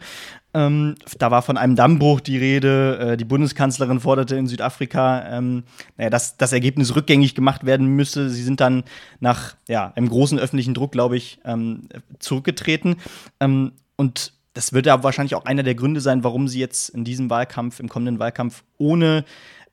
[0.53, 2.99] Ähm, da war von einem Dammbruch die Rede.
[2.99, 5.63] Äh, die Bundeskanzlerin forderte in Südafrika, ähm,
[5.97, 8.29] naja, dass das Ergebnis rückgängig gemacht werden müsse.
[8.29, 8.83] Sie sind dann
[9.19, 11.81] nach ja, einem großen öffentlichen Druck, glaube ich, ähm,
[12.19, 12.97] zurückgetreten.
[13.39, 17.03] Ähm, und das wird ja wahrscheinlich auch einer der Gründe sein, warum sie jetzt in
[17.03, 19.23] diesem Wahlkampf, im kommenden Wahlkampf, ohne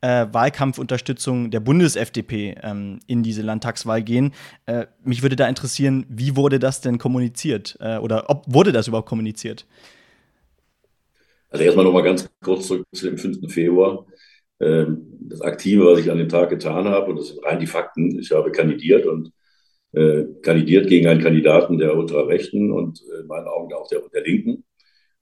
[0.07, 4.33] äh, Wahlkampfunterstützung der Bundes-FDP ähm, in diese Landtagswahl gehen.
[4.67, 7.77] Äh, mich würde da interessieren, wie wurde das denn kommuniziert?
[7.81, 9.67] Äh, oder ob wurde das überhaupt kommuniziert?
[11.51, 13.53] Also erstmal noch mal ganz kurz zurück zu dem 5.
[13.53, 14.07] Februar.
[14.61, 17.67] Ähm, das Aktive, was ich an dem Tag getan habe, und das sind rein die
[17.67, 19.33] Fakten, ich habe kandidiert und
[19.93, 24.65] äh, kandidiert gegen einen Kandidaten der Ultrarechten und in meinen Augen auch der, der Linken.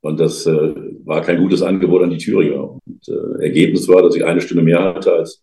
[0.04, 0.74] Und das äh,
[1.06, 2.72] war kein gutes Angebot an die Thüringer.
[2.72, 5.42] Und äh, Ergebnis war, dass ich eine Stimme mehr hatte als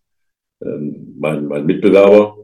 [0.64, 2.36] ähm, mein, mein Mitbewerber.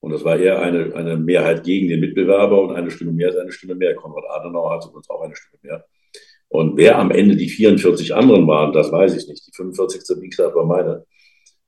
[0.00, 3.36] Und das war eher eine, eine Mehrheit gegen den Mitbewerber und eine Stimme mehr ist
[3.36, 3.94] eine Stimme mehr.
[3.96, 5.84] Konrad Adenauer hatte uns auch eine Stimme mehr.
[6.48, 9.46] Und wer am Ende die 44 anderen waren, das weiß ich nicht.
[9.46, 10.22] Die 45.
[10.22, 11.04] wie gesagt, war meine.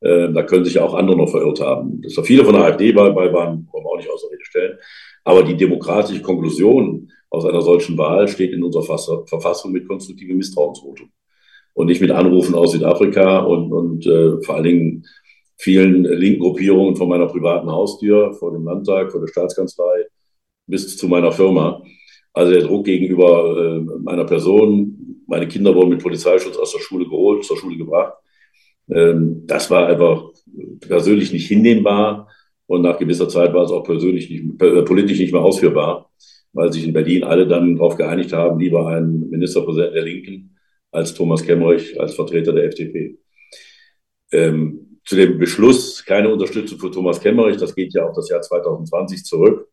[0.00, 2.00] Äh, da können sich auch andere noch verirrt haben.
[2.00, 4.78] Dass da viele von der AfD bei waren, wollen wir auch nicht außer Rede stellen.
[5.24, 8.82] Aber die demokratische Konklusion aus einer solchen Wahl steht in unserer
[9.26, 11.10] Verfassung mit konstruktivem Misstrauensvotum
[11.74, 15.06] und nicht mit Anrufen aus Südafrika und, und äh, vor allen Dingen
[15.56, 20.06] vielen linken Gruppierungen von meiner privaten Haustür vor dem Landtag, vor der Staatskanzlei
[20.66, 21.82] bis zu meiner Firma.
[22.32, 27.04] Also der Druck gegenüber äh, meiner Person, meine Kinder wurden mit Polizeischutz aus der Schule
[27.04, 28.14] geholt, zur Schule gebracht.
[28.90, 30.24] Ähm, das war einfach
[30.80, 32.28] persönlich nicht hinnehmbar
[32.66, 36.10] und nach gewisser Zeit war es auch persönlich nicht, äh, politisch nicht mehr ausführbar
[36.52, 40.56] weil sich in Berlin alle dann darauf geeinigt haben, lieber einen Ministerpräsidenten der Linken
[40.90, 43.18] als Thomas Kemmerich als Vertreter der FDP.
[44.32, 48.42] Ähm, zu dem Beschluss, keine Unterstützung für Thomas Kemmerich, das geht ja auf das Jahr
[48.42, 49.68] 2020 zurück.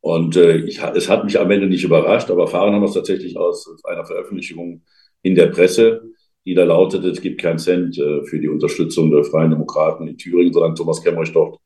[0.00, 2.94] Und äh, ich, es hat mich am Ende nicht überrascht, aber erfahren haben wir es
[2.94, 4.82] tatsächlich aus einer Veröffentlichung
[5.22, 6.02] in der Presse,
[6.46, 10.16] die da lautete, es gibt keinen Cent äh, für die Unterstützung der Freien Demokraten in
[10.16, 11.58] Thüringen, solange Thomas Kemmerich dort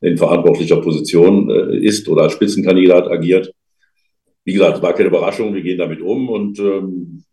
[0.00, 3.52] in verantwortlicher Position äh, ist oder als Spitzenkandidat agiert
[4.46, 7.24] wie gesagt, es war keine Überraschung, wir gehen damit um und ähm,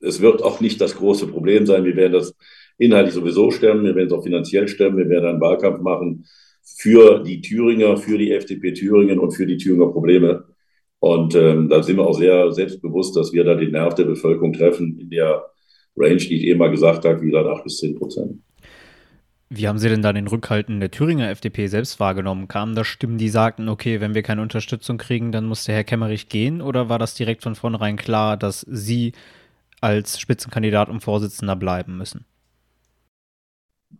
[0.00, 1.84] es wird auch nicht das große Problem sein.
[1.84, 2.34] Wir werden das
[2.78, 6.24] inhaltlich sowieso stemmen, wir werden es auch finanziell stemmen, wir werden einen Wahlkampf machen
[6.62, 10.46] für die Thüringer, für die FDP Thüringen und für die Thüringer Probleme.
[10.98, 14.54] Und ähm, da sind wir auch sehr selbstbewusst, dass wir da den Nerv der Bevölkerung
[14.54, 15.44] treffen in der
[15.94, 18.42] Range, die ich eben mal gesagt habe, wie gesagt, 8 bis 10 Prozent.
[19.48, 22.48] Wie haben Sie denn da den Rückhalten der Thüringer FDP selbst wahrgenommen?
[22.48, 25.84] Kamen da Stimmen, die sagten, okay, wenn wir keine Unterstützung kriegen, dann muss der Herr
[25.84, 26.60] Kemmerich gehen?
[26.60, 29.12] Oder war das direkt von vornherein klar, dass Sie
[29.80, 32.24] als Spitzenkandidat und Vorsitzender bleiben müssen?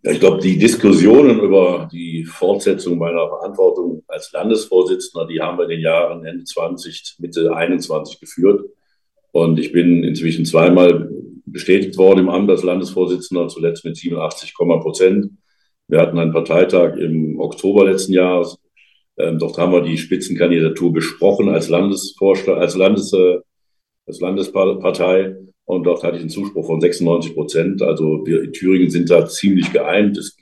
[0.03, 5.71] Ich glaube, die Diskussionen über die Fortsetzung meiner Verantwortung als Landesvorsitzender, die haben wir in
[5.71, 8.69] den Jahren Ende 20, Mitte 21 geführt.
[9.31, 11.09] Und ich bin inzwischen zweimal
[11.47, 15.31] bestätigt worden im Amt als Landesvorsitzender, zuletzt mit 87, Prozent.
[15.89, 18.59] Wir hatten einen Parteitag im Oktober letzten Jahres.
[19.17, 23.39] Ähm, dort haben wir die Spitzenkandidatur besprochen als Landesvorstand, als Landes, äh,
[24.07, 25.37] als Landespartei.
[25.65, 27.83] Und dort hatte ich einen Zuspruch von 96 Prozent.
[27.83, 30.19] Also wir in Thüringen sind da ziemlich geeint.
[30.19, 30.37] Es,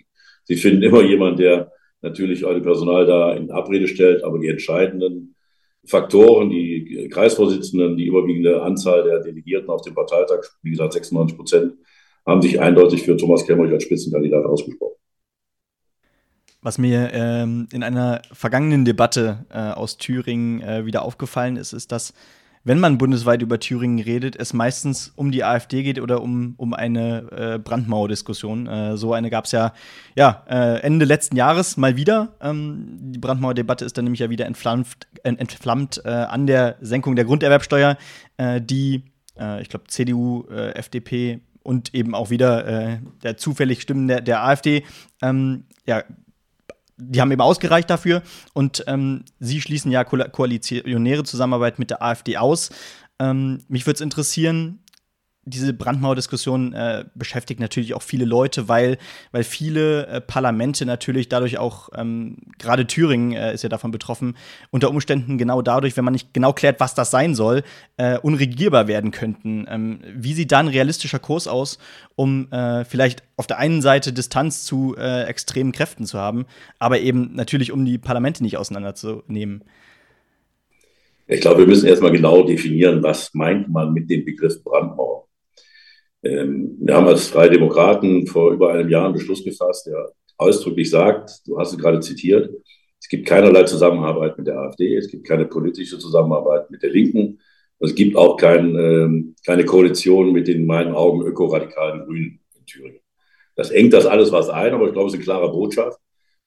[0.44, 5.33] Sie finden immer jemanden, der natürlich alle Personal da in Abrede stellt, aber die entscheidenden
[5.86, 11.74] Faktoren, die Kreisvorsitzenden, die überwiegende Anzahl der Delegierten auf dem Parteitag, wie gesagt 96 Prozent,
[12.26, 14.94] haben sich eindeutig für Thomas Kemmerich als Spitzenkandidat ausgesprochen.
[16.62, 21.92] Was mir ähm, in einer vergangenen Debatte äh, aus Thüringen äh, wieder aufgefallen ist, ist,
[21.92, 22.14] dass
[22.64, 26.72] wenn man bundesweit über Thüringen redet, es meistens um die AfD geht oder um, um
[26.72, 28.66] eine äh, Brandmauerdiskussion.
[28.66, 29.74] Äh, so eine gab es ja,
[30.16, 32.35] ja äh, Ende letzten Jahres mal wieder.
[32.40, 37.27] Ähm, die Brandmauerdebatte ist dann nämlich ja wieder entflammt, entflammt äh, an der Senkung der
[37.27, 37.98] Grunderwerbsteuer,
[38.38, 39.05] äh, die,
[39.38, 44.85] äh, ich glaube, CDU, FDP und eben auch wieder der zufällig Stimmen der, der AfD
[45.22, 46.03] ähm, ja,
[46.96, 52.02] die haben eben ausgereicht dafür und ähm, sie schließen ja ko koalitionäre Zusammenarbeit mit der
[52.02, 52.70] AfD aus.
[53.18, 54.80] Ähm, mich würde es interessieren,
[55.46, 58.98] diese Brandmauerdiskussion äh, beschäftigt natürlich auch viele Leute, weil,
[59.33, 64.37] weil viele äh, Parlamente natürlich dadurch auch, ähm, gerade Thüringen äh, ist ja davon betroffen,
[64.70, 67.62] unter Umständen genau dadurch, wenn man nicht genau klärt, was das sein soll,
[67.96, 69.66] äh, unregierbar werden könnten.
[69.68, 71.78] Ähm, wie sieht da ein realistischer Kurs aus,
[72.16, 76.46] um äh, vielleicht auf der einen Seite Distanz zu äh, extremen Kräften zu haben,
[76.78, 79.64] aber eben natürlich, um die Parlamente nicht auseinanderzunehmen?
[81.26, 85.26] Ich glaube, wir müssen erstmal genau definieren, was meint man mit dem Begriff Brandmauer.
[86.24, 90.90] Ähm, wir haben als Freie Demokraten vor über einem Jahr einen Beschluss gefasst, der ausdrücklich
[90.90, 92.50] sagt, du hast es gerade zitiert,
[93.00, 97.38] es gibt keinerlei Zusammenarbeit mit der AfD, es gibt keine politische Zusammenarbeit mit der Linken,
[97.78, 102.64] es gibt auch kein, ähm, keine Koalition mit den in meinen Augen ökoradikalen Grünen in
[102.64, 103.00] Thüringen.
[103.56, 105.98] Das engt das alles was ein, aber ich glaube, es ist eine klare Botschaft,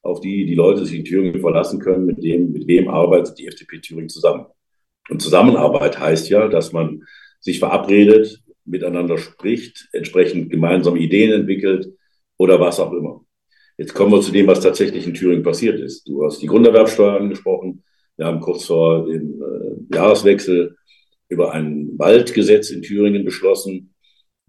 [0.01, 3.47] auf die die Leute sich in Thüringen verlassen können, mit dem, mit wem arbeitet die
[3.47, 4.47] FDP Thüringen zusammen.
[5.09, 7.03] Und Zusammenarbeit heißt ja, dass man
[7.39, 11.93] sich verabredet, miteinander spricht, entsprechend gemeinsame Ideen entwickelt
[12.37, 13.23] oder was auch immer.
[13.77, 16.07] Jetzt kommen wir zu dem, was tatsächlich in Thüringen passiert ist.
[16.07, 17.83] Du hast die Grunderwerbsteuer angesprochen.
[18.17, 20.75] Wir haben kurz vor dem äh, Jahreswechsel
[21.29, 23.93] über ein Waldgesetz in Thüringen beschlossen.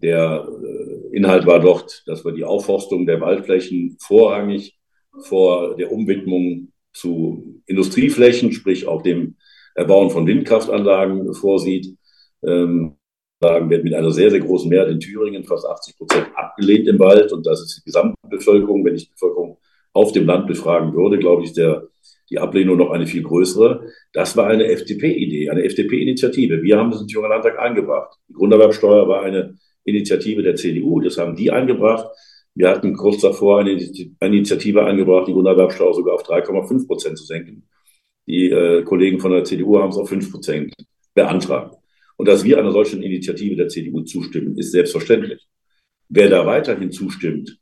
[0.01, 4.77] Der äh, Inhalt war dort, dass wir die Aufforstung der Waldflächen vorrangig
[5.23, 9.35] vor der Umwidmung zu Industrieflächen, sprich auch dem
[9.75, 11.95] Erbauen von Windkraftanlagen vorsieht.
[12.43, 12.95] Ähm,
[13.41, 17.31] wird mit einer sehr, sehr großen Mehrheit in Thüringen, fast 80 Prozent, abgelehnt im Wald.
[17.31, 18.83] Und das ist die Gesamtbevölkerung.
[18.83, 19.57] Wenn ich die Bevölkerung
[19.93, 21.87] auf dem Land befragen würde, glaube ich, der,
[22.29, 23.87] die Ablehnung noch eine viel größere.
[24.13, 26.61] Das war eine FDP-Idee, eine FDP-Initiative.
[26.61, 28.17] Wir haben das in Thüringer Landtag eingebracht.
[28.27, 30.99] Die Grunderwerbsteuer war eine Initiative der CDU.
[30.99, 32.07] Das haben die eingebracht.
[32.55, 33.71] Wir hatten kurz davor eine
[34.19, 37.67] Initiative eingebracht, die Grunderwerbsteuer sogar auf 3,5 Prozent zu senken.
[38.27, 40.73] Die äh, Kollegen von der CDU haben es auf 5 Prozent
[41.13, 41.78] beantragt.
[42.19, 45.47] Und dass wir einer solchen Initiative der CDU zustimmen, ist selbstverständlich.
[46.09, 47.57] Wer da weiterhin zustimmt,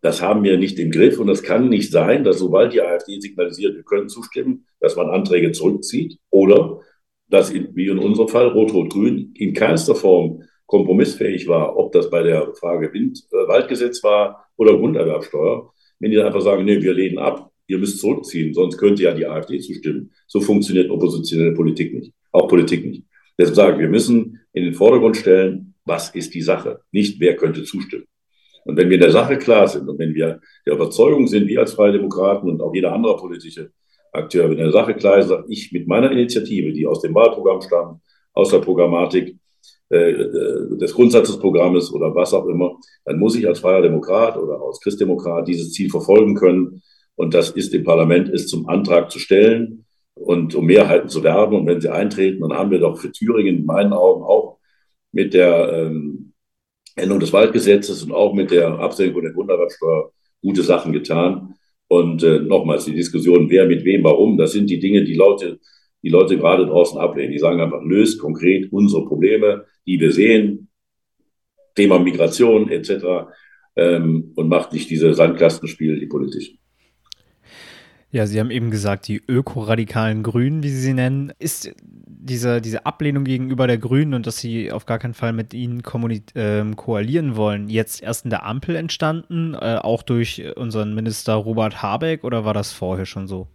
[0.00, 1.18] das haben wir nicht im Griff.
[1.18, 5.08] Und es kann nicht sein, dass sobald die AfD signalisiert, wir können zustimmen, dass man
[5.08, 6.82] Anträge zurückzieht oder
[7.28, 12.22] dass, in, wie in unserem Fall, Rot-Rot-Grün in keinster Form kompromissfähig war, ob das bei
[12.22, 15.72] der Frage Wind, äh, Waldgesetz war oder Grunderwerbsteuer.
[15.98, 19.14] Wenn die dann einfach sagen, nee, wir lehnen ab, ihr müsst zurückziehen, sonst könnte ja
[19.14, 20.12] die AfD zustimmen.
[20.28, 23.07] So funktioniert oppositionelle Politik nicht, auch Politik nicht.
[23.38, 27.36] Deshalb sage ich, wir müssen in den Vordergrund stellen, was ist die Sache, nicht wer
[27.36, 28.06] könnte zustimmen.
[28.64, 31.60] Und wenn wir in der Sache klar sind und wenn wir der Überzeugung sind, wir
[31.60, 33.70] als Freie Demokraten und auch jeder andere politische
[34.12, 37.62] Akteur, wenn in der Sache klar ist, ich mit meiner Initiative, die aus dem Wahlprogramm
[37.62, 38.00] stammt,
[38.34, 39.36] aus der Programmatik
[39.88, 40.12] äh,
[40.76, 45.48] des Grundsatzesprogrammes oder was auch immer, dann muss ich als Freier Demokrat oder als Christdemokrat
[45.48, 46.82] dieses Ziel verfolgen können.
[47.14, 49.86] Und das ist im Parlament, ist zum Antrag zu stellen
[50.20, 51.56] und um Mehrheiten zu werben.
[51.56, 54.58] Und wenn sie eintreten, dann haben wir doch für Thüringen in meinen Augen auch
[55.12, 56.32] mit der ähm,
[56.96, 61.54] Änderung des Waldgesetzes und auch mit der Absenkung der Grunderwerbsteuer gute Sachen getan.
[61.88, 65.58] Und äh, nochmals die Diskussion, wer mit wem, warum, das sind die Dinge, die Leute,
[66.02, 67.32] die Leute gerade draußen ablehnen.
[67.32, 70.68] Die sagen einfach, löst konkret unsere Probleme, die wir sehen.
[71.74, 73.30] Thema Migration etc.
[73.76, 76.58] Ähm, und macht nicht diese Sandkastenspiele, die politischen.
[78.10, 81.32] Ja, Sie haben eben gesagt, die ökoradikalen Grünen, wie Sie sie nennen.
[81.38, 81.74] Ist
[82.28, 85.80] diese, diese Ablehnung gegenüber der Grünen und dass sie auf gar keinen Fall mit ihnen
[85.80, 91.82] äh, koalieren wollen, jetzt erst in der Ampel entstanden, äh, auch durch unseren Minister Robert
[91.82, 93.48] Habeck oder war das vorher schon so?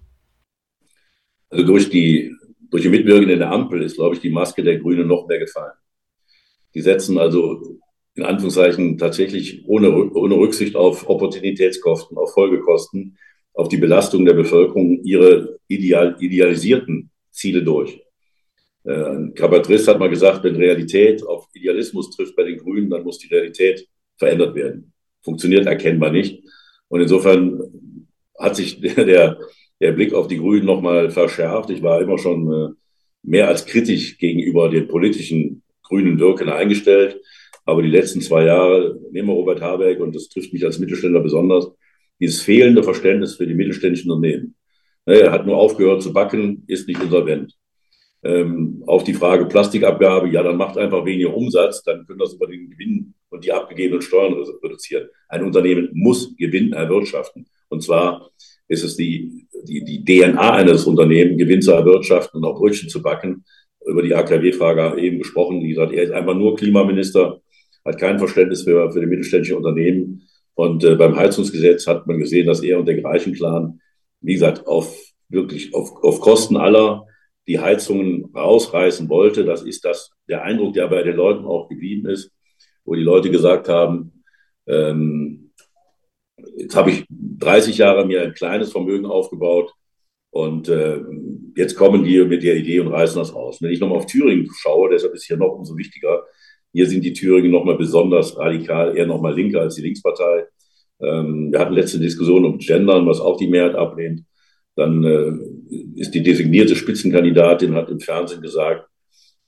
[1.50, 2.36] Also durch die,
[2.72, 5.40] durch die Mitwirkung in der Ampel ist, glaube ich, die Maske der Grünen noch mehr
[5.40, 5.74] gefallen.
[6.74, 7.80] Die setzen also
[8.16, 13.18] in Anführungszeichen tatsächlich ohne, ohne Rücksicht auf Opportunitätskosten, auf Folgekosten,
[13.54, 18.02] auf die Belastung der Bevölkerung ihre ideal, idealisierten Ziele durch.
[18.84, 23.20] Äh, Cabatrist hat mal gesagt, wenn Realität auf Idealismus trifft bei den Grünen, dann muss
[23.20, 23.88] die Realität
[24.18, 24.94] verändert werden.
[25.22, 26.44] Funktioniert erkennbar nicht.
[26.90, 27.62] Und insofern
[28.38, 29.40] hat sich der,
[29.80, 31.70] der Blick auf die Grünen nochmal verschärft.
[31.70, 32.70] Ich war immer schon äh,
[33.24, 37.22] mehr als kritisch gegenüber den politischen grünen Wirken eingestellt.
[37.66, 41.22] Aber die letzten zwei Jahre, nehmen wir Robert Habeck, und das trifft mich als Mittelständler
[41.22, 41.72] besonders,
[42.20, 44.56] dieses fehlende Verständnis für die mittelständischen Unternehmen.
[45.06, 47.54] Ne, er hat nur aufgehört zu backen, ist nicht insolvent.
[48.24, 52.48] Ähm, auf die Frage Plastikabgabe, ja, dann macht einfach weniger Umsatz, dann können das über
[52.48, 55.10] den Gewinn und die abgegebenen Steuern reduzieren.
[55.28, 57.46] Ein Unternehmen muss Gewinn erwirtschaften.
[57.68, 58.30] Und zwar
[58.70, 63.02] ist es die, die, die DNA eines Unternehmens, Gewinn zu erwirtschaften und auch Brötchen zu
[63.02, 63.44] backen.
[63.86, 65.62] Über die AKW-Frage eben gesprochen.
[65.62, 67.42] Wie gesagt, er ist einfach nur Klimaminister,
[67.84, 70.24] hat kein Verständnis für, für die mittelständischen Unternehmen
[70.56, 73.82] und äh, beim Heizungsgesetz hat man gesehen, dass er und der Greichenclan,
[74.22, 74.96] wie gesagt, auf
[75.30, 77.08] wirklich auf, auf Kosten aller
[77.48, 79.44] die Heizungen rausreißen wollte.
[79.44, 82.32] Das ist das, der Eindruck, der bei den Leuten auch geblieben ist,
[82.86, 84.24] wo die Leute gesagt haben,
[84.68, 85.52] ähm,
[86.58, 89.74] jetzt habe ich 30 Jahre mir ein kleines Vermögen aufgebaut
[90.30, 91.02] und äh,
[91.56, 93.58] jetzt kommen die mit der Idee und reißen das raus.
[93.62, 96.24] Wenn ich nochmal auf Thüringen schaue, deshalb ist hier noch umso wichtiger,
[96.74, 100.48] hier sind die Thüringen nochmal besonders radikal, eher nochmal linker als die Linkspartei.
[101.00, 104.24] Ähm, wir hatten letzte Diskussion um Gendern, was auch die Mehrheit ablehnt.
[104.76, 108.90] Dann äh, ist die designierte Spitzenkandidatin, hat im Fernsehen gesagt,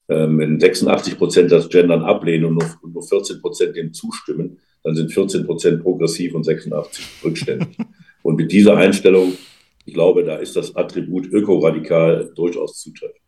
[0.08, 4.96] ähm, wenn 86 Prozent das Gendern ablehnen und nur, nur 14 Prozent dem zustimmen, dann
[4.96, 7.76] sind 14 Prozent progressiv und 86 rückständig.
[8.22, 9.34] und mit dieser Einstellung,
[9.84, 13.25] ich glaube, da ist das Attribut ökoradikal durchaus zutreffend.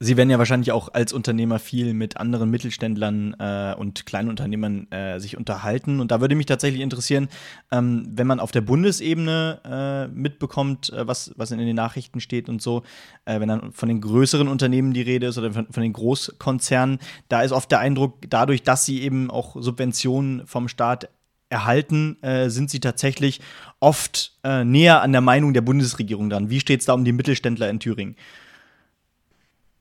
[0.00, 5.18] Sie werden ja wahrscheinlich auch als Unternehmer viel mit anderen Mittelständlern äh, und Kleinunternehmern äh,
[5.18, 5.98] sich unterhalten.
[5.98, 7.28] Und da würde mich tatsächlich interessieren,
[7.72, 12.48] ähm, wenn man auf der Bundesebene äh, mitbekommt, äh, was, was in den Nachrichten steht
[12.48, 12.84] und so,
[13.24, 17.00] äh, wenn dann von den größeren Unternehmen die Rede ist oder von, von den Großkonzernen,
[17.28, 21.08] da ist oft der Eindruck, dadurch, dass sie eben auch Subventionen vom Staat
[21.48, 23.40] erhalten, äh, sind sie tatsächlich
[23.80, 26.50] oft näher an der Meinung der Bundesregierung dran.
[26.50, 28.16] Wie steht es da um die Mittelständler in Thüringen?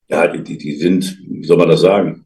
[0.10, 2.26] Ja, die, die sind, wie soll man das sagen,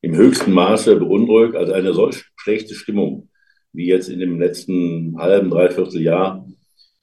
[0.00, 1.56] im höchsten Maße beunruhigt.
[1.56, 3.28] Also eine solch schlechte Stimmung
[3.72, 6.46] wie jetzt in dem letzten halben, dreiviertel Jahr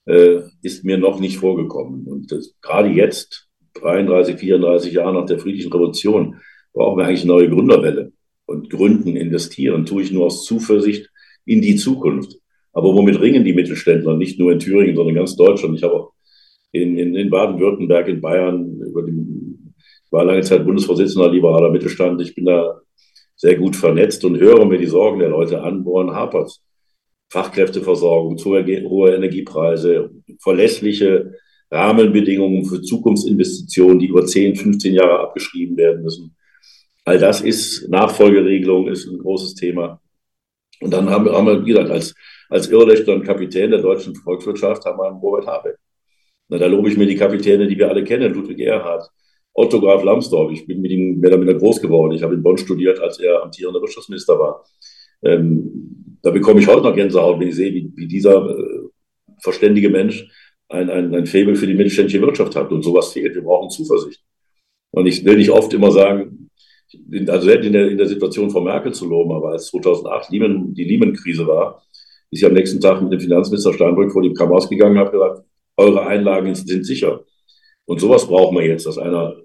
[0.05, 2.05] äh, ist mir noch nicht vorgekommen.
[2.07, 6.37] Und das, gerade jetzt, 33, 34 Jahre nach der friedlichen Revolution,
[6.73, 8.13] brauchen wir eigentlich eine neue Gründerwelle.
[8.45, 11.09] Und gründen, investieren, tue ich nur aus Zuversicht
[11.45, 12.37] in die Zukunft.
[12.73, 14.15] Aber womit ringen die Mittelständler?
[14.15, 15.77] Nicht nur in Thüringen, sondern ganz Deutschland.
[15.77, 16.13] Ich habe auch
[16.71, 19.13] in, in, in Baden-Württemberg, in Bayern über die
[20.15, 22.21] war lange Zeit Bundesvorsitzender liberaler Mittelstand.
[22.21, 22.79] Ich bin da
[23.35, 26.57] sehr gut vernetzt und höre mir die Sorgen der Leute an, woran hapert
[27.29, 31.33] Fachkräfteversorgung, zu hohe Energiepreise, verlässliche
[31.69, 36.33] Rahmenbedingungen für Zukunftsinvestitionen, die über 10, 15 Jahre abgeschrieben werden müssen.
[37.03, 39.99] All das ist Nachfolgeregelung, ist ein großes Thema.
[40.79, 42.15] Und dann haben, haben wir, wie gesagt, als,
[42.49, 45.75] als Irrlichter und Kapitän der deutschen Volkswirtschaft haben wir einen Robert Habeck.
[46.47, 49.09] Na, da lobe ich mir die Kapitäne, die wir alle kennen, Ludwig Erhard,
[49.55, 50.51] Otto Graf Lambsdorff.
[50.51, 52.11] Ich bin mit ihm mehr oder weniger groß geworden.
[52.11, 54.65] Ich habe in Bonn studiert, als er amtierender Wirtschaftsminister war.
[55.23, 58.81] Ähm, da bekomme ich heute noch Gänsehaut, wenn ich sehe, wie, wie dieser äh,
[59.41, 60.27] verständige Mensch
[60.67, 62.71] ein, ein, ein Faible für die mittelständische Wirtschaft hat.
[62.71, 63.33] Und sowas fehlt.
[63.33, 64.21] Wir brauchen Zuversicht.
[64.91, 66.49] Und ich will nicht oft immer sagen,
[67.27, 70.83] also in der, in der Situation von Merkel zu loben, aber als 2008 Lehman, die
[70.83, 71.81] Lehman-Krise war,
[72.29, 75.11] ist sie am nächsten Tag mit dem Finanzminister Steinbrück vor die Kammer ausgegangen und hat
[75.11, 75.43] gesagt,
[75.77, 77.23] eure Einlagen sind sicher.
[77.85, 79.35] Und sowas brauchen wir jetzt, dass einer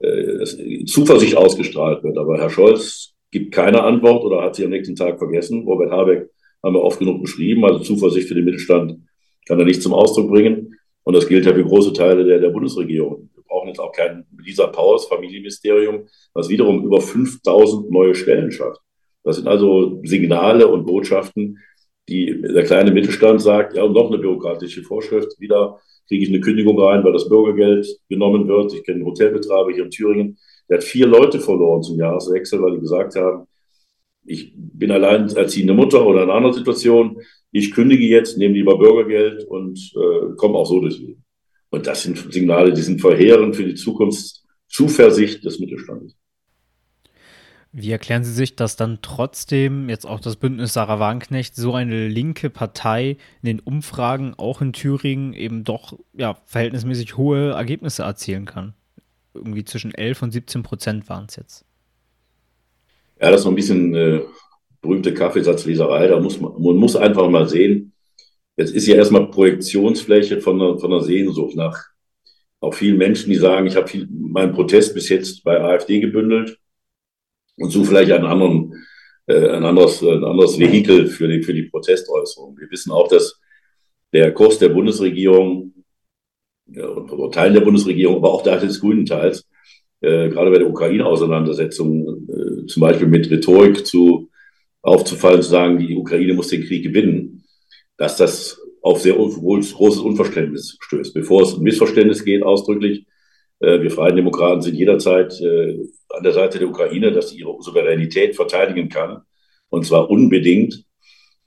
[0.00, 2.18] äh, Zuversicht ausgestrahlt wird.
[2.18, 5.64] Aber Herr Scholz gibt keine Antwort oder hat sie am nächsten Tag vergessen.
[5.64, 6.30] Robert Habeck
[6.62, 7.64] haben wir oft genug beschrieben.
[7.64, 8.98] Also Zuversicht für den Mittelstand
[9.46, 10.78] kann er nicht zum Ausdruck bringen.
[11.02, 13.28] Und das gilt ja für große Teile der, der Bundesregierung.
[13.34, 18.80] Wir brauchen jetzt auch kein Lisa Powers Familienministerium, was wiederum über 5000 neue Stellen schafft.
[19.22, 21.58] Das sind also Signale und Botschaften,
[22.08, 26.40] die der kleine Mittelstand sagt, ja, und noch eine bürokratische Vorschrift, wieder kriege ich eine
[26.40, 28.74] Kündigung rein, weil das Bürgergeld genommen wird.
[28.74, 30.38] Ich kenne Hotelbetreiber hier in Thüringen.
[30.68, 33.46] Der hat vier Leute verloren zum Jahreswechsel, weil die gesagt haben,
[34.26, 37.20] ich bin allein erziehende Mutter oder in einer anderen Situation.
[37.52, 41.00] Ich kündige jetzt, nehme lieber Bürgergeld und äh, komme auch so durchs.
[41.70, 46.16] Und das sind Signale, die sind verheerend für die Zukunftszuversicht des Mittelstandes.
[47.76, 52.06] Wie erklären Sie sich, dass dann trotzdem jetzt auch das Bündnis Sarah Wagenknecht so eine
[52.06, 58.44] linke Partei in den Umfragen auch in Thüringen eben doch ja, verhältnismäßig hohe Ergebnisse erzielen
[58.44, 58.74] kann?
[59.34, 61.64] Irgendwie zwischen 11 und 17 Prozent waren es jetzt.
[63.20, 64.20] Ja, das ist noch ein bisschen äh,
[64.80, 66.06] berühmte Kaffeesatzleserei.
[66.06, 67.92] Da muss man, man muss einfach mal sehen,
[68.56, 71.86] jetzt ist ja erstmal Projektionsfläche von einer, von einer Sehnsucht nach
[72.60, 76.56] auch vielen Menschen, die sagen, ich habe meinen Protest bis jetzt bei AfD gebündelt
[77.58, 78.84] und suche vielleicht einen anderen,
[79.26, 82.56] äh, ein, anderes, ein anderes Vehikel für die, für die Protestäußerung.
[82.58, 83.40] Wir wissen auch, dass
[84.12, 85.72] der Kurs der Bundesregierung
[86.66, 89.46] ja, und Teilen der Bundesregierung, aber auch der des grünen Teils,
[90.00, 94.30] äh, gerade bei der Ukraine-Auseinandersetzung, äh, zum Beispiel mit Rhetorik zu
[94.82, 97.44] aufzufallen, zu sagen, die Ukraine muss den Krieg gewinnen,
[97.96, 101.14] dass das auf sehr großes Unverständnis stößt.
[101.14, 103.06] Bevor es ein Missverständnis geht, ausdrücklich,
[103.60, 105.78] äh, wir Freien Demokraten sind jederzeit äh,
[106.16, 109.22] an der Seite der Ukraine, dass sie ihre Souveränität verteidigen kann,
[109.68, 110.84] und zwar unbedingt.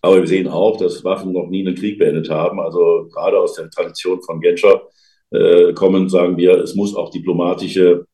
[0.01, 2.59] Aber wir sehen auch, dass Waffen noch nie einen Krieg beendet haben.
[2.59, 4.83] Also gerade aus der Tradition von Genscher
[5.31, 8.05] äh, kommen, sagen wir, es muss auch diplomatische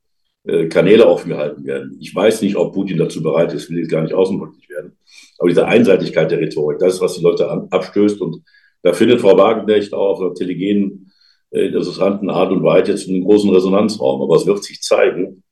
[0.45, 1.97] äh, Kanäle offen gehalten werden.
[2.01, 4.97] Ich weiß nicht, ob Putin dazu bereit ist, will jetzt gar nicht außenpolitisch werden.
[5.37, 8.19] Aber diese Einseitigkeit der Rhetorik, das ist, was die Leute an, abstößt.
[8.21, 8.43] Und
[8.81, 11.11] da findet Frau Wagenknecht auch auf einer telegenen,
[11.51, 14.21] äh, interessanten Art und Weise jetzt einen großen Resonanzraum.
[14.21, 15.42] Aber es wird sich zeigen,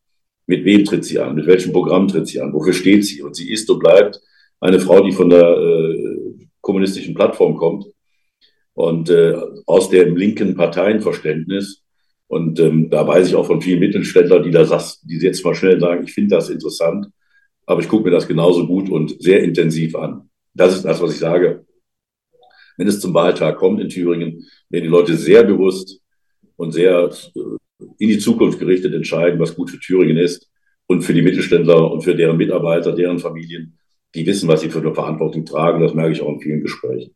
[0.51, 3.21] mit wem tritt sie an, mit welchem Programm tritt sie an, wofür steht sie.
[3.21, 4.19] Und sie ist und bleibt
[4.59, 7.85] eine Frau, die von der äh, kommunistischen Plattform kommt
[8.73, 9.33] und äh,
[9.65, 11.83] aus dem linken Parteienverständnis.
[12.27, 14.63] Und ähm, da weiß ich auch von vielen Mittelständlern, die da
[15.03, 17.07] die jetzt mal schnell sagen, ich finde das interessant,
[17.65, 20.29] aber ich gucke mir das genauso gut und sehr intensiv an.
[20.53, 21.65] Das ist das, was ich sage.
[22.75, 26.01] Wenn es zum Wahltag kommt in Thüringen, werden die Leute sehr bewusst
[26.57, 27.39] und sehr äh,
[27.97, 30.49] in die Zukunft gerichtet entscheiden, was gut für Thüringen ist
[30.87, 33.77] und für die Mittelständler und für deren Mitarbeiter, deren Familien
[34.13, 35.81] die wissen, was sie für eine Verantwortung tragen.
[35.81, 37.15] Das merke ich auch in vielen Gesprächen.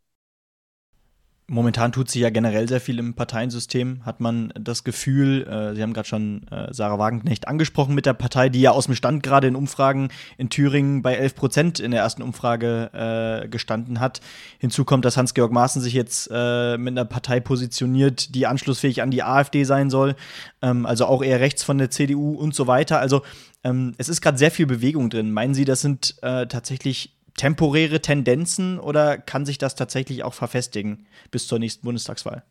[1.48, 5.46] Momentan tut sich ja generell sehr viel im Parteiensystem, hat man das Gefühl.
[5.48, 8.88] Äh, Sie haben gerade schon äh, Sarah Wagenknecht angesprochen mit der Partei, die ja aus
[8.88, 13.48] dem Stand gerade in Umfragen in Thüringen bei 11 Prozent in der ersten Umfrage äh,
[13.48, 14.22] gestanden hat.
[14.58, 19.12] Hinzu kommt, dass Hans-Georg Maaßen sich jetzt äh, mit einer Partei positioniert, die anschlussfähig an
[19.12, 20.16] die AfD sein soll,
[20.64, 23.00] ähm, also auch eher rechts von der CDU und so weiter.
[23.00, 23.22] Also
[23.64, 25.32] ähm, es ist gerade sehr viel Bewegung drin.
[25.32, 31.06] Meinen Sie, das sind äh, tatsächlich temporäre Tendenzen oder kann sich das tatsächlich auch verfestigen
[31.32, 32.44] bis zur nächsten Bundestagswahl?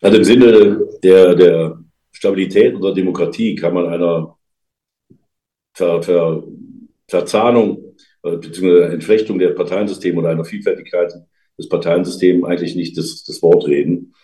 [0.00, 1.78] Also im Sinne der, der
[2.10, 4.36] Stabilität unserer Demokratie kann man einer
[5.74, 6.42] Ver, Ver,
[7.08, 8.92] Verzahnung äh, bzw.
[8.92, 11.14] Entflechtung der Parteiensysteme oder einer Vielfältigkeit
[11.58, 14.14] des Parteiensystems eigentlich nicht das, das Wort reden.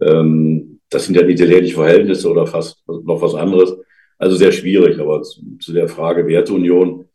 [0.00, 3.76] Ähm, das sind ja italienische Verhältnisse oder fast noch was anderes.
[4.18, 7.06] Also sehr schwierig, aber zu, zu der Frage Werteunion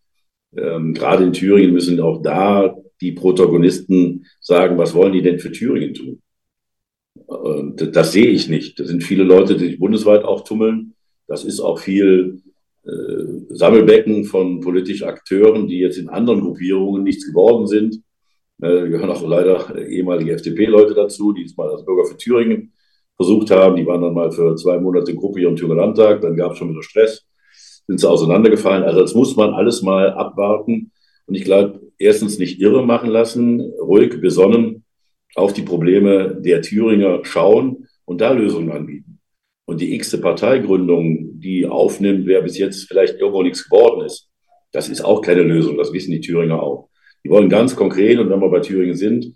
[0.55, 5.51] ähm, gerade in Thüringen müssen auch da die Protagonisten sagen, was wollen die denn für
[5.51, 6.21] Thüringen tun?
[7.25, 8.79] Und das sehe ich nicht.
[8.79, 10.93] Da sind viele Leute, die sich bundesweit auch tummeln.
[11.27, 12.41] Das ist auch viel
[12.83, 18.01] äh, Sammelbecken von politischen Akteuren, die jetzt in anderen Gruppierungen nichts geworden sind.
[18.61, 22.73] Äh, gehören auch leider ehemalige FDP-Leute dazu, die es mal als Bürger für Thüringen
[23.15, 23.75] versucht haben.
[23.77, 26.21] Die waren dann mal für zwei Monate Gruppe hier im Thüringer Landtag.
[26.21, 27.25] Dann gab es schon wieder Stress
[27.87, 28.83] sind sie auseinandergefallen.
[28.83, 30.91] Also das muss man alles mal abwarten.
[31.25, 34.83] Und ich glaube, erstens nicht irre machen lassen, ruhig, besonnen
[35.35, 39.19] auf die Probleme der Thüringer schauen und da Lösungen anbieten.
[39.65, 44.29] Und die x-te Parteigründung, die aufnimmt, wer bis jetzt vielleicht irgendwo nichts geworden ist,
[44.73, 45.77] das ist auch keine Lösung.
[45.77, 46.89] Das wissen die Thüringer auch.
[47.23, 49.33] Die wollen ganz konkret, und wenn wir bei Thüringen sind,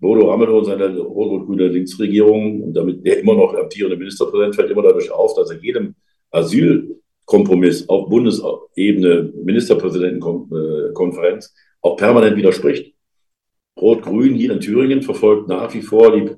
[0.00, 4.82] Bodo Ramelow und seine rot-rot-grüne Linksregierung, und damit der immer noch amtierende Ministerpräsident fällt immer
[4.82, 5.94] dadurch auf, dass er jedem
[6.30, 12.94] Asyl Kompromiss auf Bundesebene, Ministerpräsidentenkonferenz, auch permanent widerspricht.
[13.78, 16.30] Rot-Grün hier in Thüringen verfolgt nach wie vor die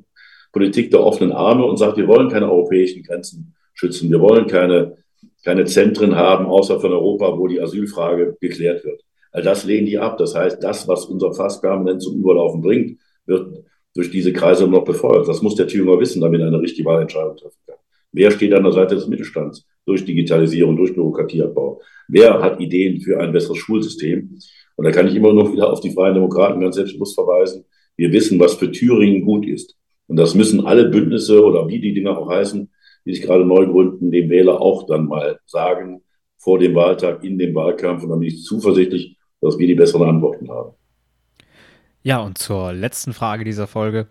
[0.53, 4.11] Politik der offenen Arme und sagt, wir wollen keine europäischen Grenzen schützen.
[4.11, 4.97] Wir wollen keine,
[5.45, 9.01] keine Zentren haben, außer von Europa, wo die Asylfrage geklärt wird.
[9.31, 10.19] All das lehnen die ab.
[10.19, 13.63] Das heißt, das, was unser Fass permanent zum Überlaufen bringt, wird
[13.95, 15.29] durch diese Kreise noch befeuert.
[15.29, 17.77] Das muss der Thüringer wissen, damit er eine richtige Wahlentscheidung treffen kann.
[18.11, 21.81] Wer steht an der Seite des Mittelstands durch Digitalisierung, durch Bürokratieabbau?
[22.09, 24.39] Wer hat Ideen für ein besseres Schulsystem?
[24.77, 27.65] Und da kann ich immer noch wieder auf die Freien Demokraten ganz selbstbewusst verweisen.
[27.97, 29.77] Wir wissen, was für Thüringen gut ist.
[30.07, 32.71] Und das müssen alle Bündnisse oder wie die Dinger auch heißen,
[33.05, 36.03] die sich gerade neu gründen, dem Wähler auch dann mal sagen,
[36.39, 38.03] vor dem Wahltag, in dem Wahlkampf.
[38.03, 40.75] Und dann bin ich zuversichtlich, dass wir die besseren Antworten haben.
[42.03, 44.09] Ja, und zur letzten Frage dieser Folge.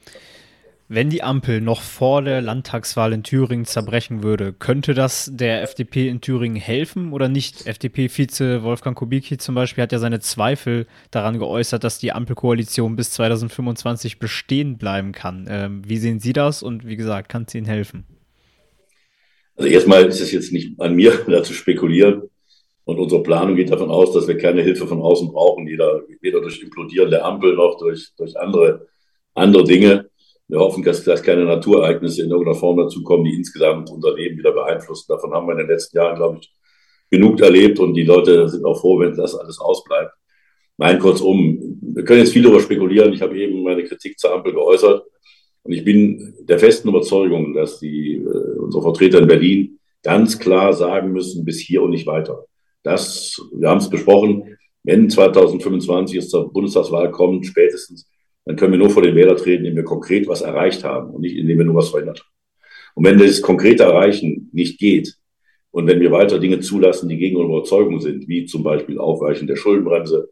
[0.92, 6.08] Wenn die Ampel noch vor der Landtagswahl in Thüringen zerbrechen würde, könnte das der FDP
[6.08, 7.68] in Thüringen helfen oder nicht?
[7.68, 13.12] FDP-Vize Wolfgang Kubicki zum Beispiel hat ja seine Zweifel daran geäußert, dass die Ampelkoalition bis
[13.12, 15.46] 2025 bestehen bleiben kann.
[15.48, 18.06] Ähm, wie sehen Sie das und wie gesagt, kann es Ihnen helfen?
[19.58, 22.24] Also erstmal ist es jetzt nicht an mir, da zu spekulieren.
[22.86, 26.42] Und unsere Planung geht davon aus, dass wir keine Hilfe von außen brauchen, weder, weder
[26.42, 28.88] durch Implodieren der Ampel noch durch, durch andere,
[29.36, 30.10] andere Dinge.
[30.50, 34.52] Wir hoffen, dass, dass keine Naturereignisse in irgendeiner Form dazukommen, die insgesamt unser Leben wieder
[34.52, 35.06] beeinflussen.
[35.08, 36.52] Davon haben wir in den letzten Jahren, glaube ich,
[37.12, 40.12] genug erlebt und die Leute sind auch froh, wenn das alles ausbleibt.
[40.78, 43.14] Nein, kurzum, wir können jetzt viel darüber spekulieren.
[43.14, 45.04] Ich habe eben meine Kritik zur Ampel geäußert
[45.64, 50.74] und ich bin der festen Überzeugung, dass die, äh, unsere Vertreter in Berlin ganz klar
[50.74, 52.46] sagen müssen, bis hier und nicht weiter.
[52.82, 58.10] Das, wir haben es besprochen, wenn 2025 es zur Bundestagswahl kommt, spätestens,
[58.50, 61.22] dann können wir nur vor den Wähler treten, indem wir konkret was erreicht haben und
[61.22, 62.30] nicht indem wir nur was verhindert haben.
[62.96, 65.14] Und wenn das konkrete Erreichen nicht geht
[65.70, 69.46] und wenn wir weiter Dinge zulassen, die gegen unsere Überzeugung sind, wie zum Beispiel Aufweichen
[69.46, 70.32] der Schuldenbremse,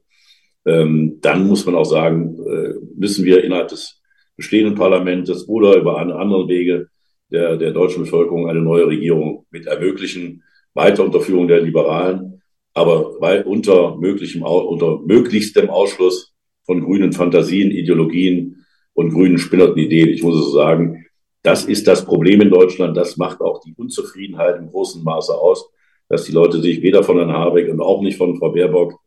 [0.65, 4.01] ähm, dann muss man auch sagen, äh, müssen wir innerhalb des
[4.36, 6.88] bestehenden Parlaments oder über eine andere Wege
[7.30, 10.41] der, der deutschen Bevölkerung eine neue Regierung mit ermöglichen,
[10.74, 12.41] weiter Unterführung der Liberalen,
[12.74, 13.11] aber
[13.45, 16.34] unter, möglichem, unter möglichstem Ausschluss
[16.68, 20.09] von grünen Fantasien, Ideologien und grünen spinnerten Ideen.
[20.09, 21.05] Ich muss es so sagen,
[21.41, 22.95] das ist das Problem in Deutschland.
[22.95, 25.70] Das macht auch die Unzufriedenheit im großen Maße aus,
[26.09, 28.99] dass die Leute sich weder von Herrn Habeck und auch nicht von Frau Baerbock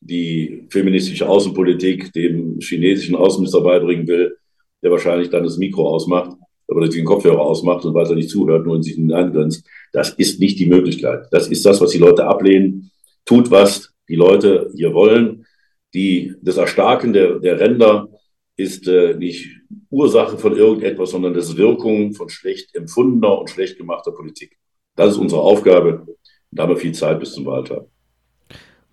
[0.00, 4.36] die feministische Außenpolitik dem chinesischen Außenminister beibringen will,
[4.82, 6.36] der wahrscheinlich dann das Mikro ausmacht
[6.66, 9.66] oder den Kopfhörer ausmacht und weiter nicht zuhört, nur in sich hineingrenzt.
[9.92, 11.26] Das ist nicht die Möglichkeit.
[11.30, 12.90] Das ist das, was die Leute ablehnen.
[13.24, 15.46] Tut, was die Leute hier wollen.
[15.94, 18.08] Die, das Erstarken der, der Ränder
[18.56, 24.12] ist äh, nicht Ursache von irgendetwas, sondern das Wirkung von schlecht empfundener und schlecht gemachter
[24.12, 24.58] Politik.
[24.96, 26.06] Das ist unsere Aufgabe.
[26.50, 27.84] Da haben wir viel Zeit bis zum Wahltag.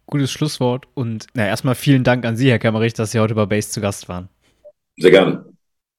[0.07, 3.45] Gutes Schlusswort und na, erstmal vielen Dank an Sie, Herr Kemmerich, dass Sie heute bei
[3.45, 4.29] Base zu Gast waren.
[4.97, 5.45] Sehr gerne.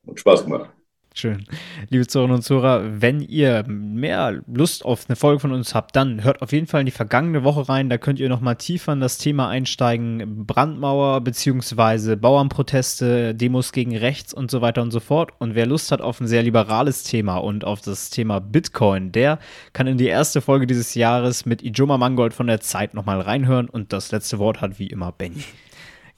[0.07, 0.71] Hat Spaß gemacht.
[1.15, 1.45] Schön.
[1.91, 6.25] Liebe Zuhörerinnen und Zuhörer, wenn ihr mehr Lust auf eine Folge von uns habt, dann
[6.25, 7.91] hört auf jeden Fall in die vergangene Woche rein.
[7.91, 10.47] Da könnt ihr nochmal tiefer in das Thema einsteigen.
[10.47, 12.17] Brandmauer bzw.
[12.17, 15.33] Bauernproteste, Demos gegen rechts und so weiter und so fort.
[15.39, 19.39] Und wer Lust hat auf ein sehr liberales Thema und auf das Thema Bitcoin, der
[19.75, 23.69] kann in die erste Folge dieses Jahres mit Ijoma Mangold von der Zeit nochmal reinhören.
[23.69, 25.45] Und das letzte Wort hat wie immer Benny.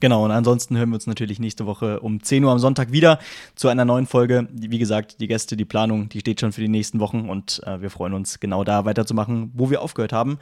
[0.05, 3.18] Genau, und ansonsten hören wir uns natürlich nächste Woche um 10 Uhr am Sonntag wieder
[3.55, 4.48] zu einer neuen Folge.
[4.52, 7.80] Wie gesagt, die Gäste, die Planung, die steht schon für die nächsten Wochen und äh,
[7.80, 10.38] wir freuen uns genau da weiterzumachen, wo wir aufgehört haben.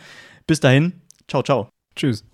[0.48, 0.94] Bis dahin,
[1.28, 1.68] ciao, ciao.
[1.94, 2.24] Tschüss.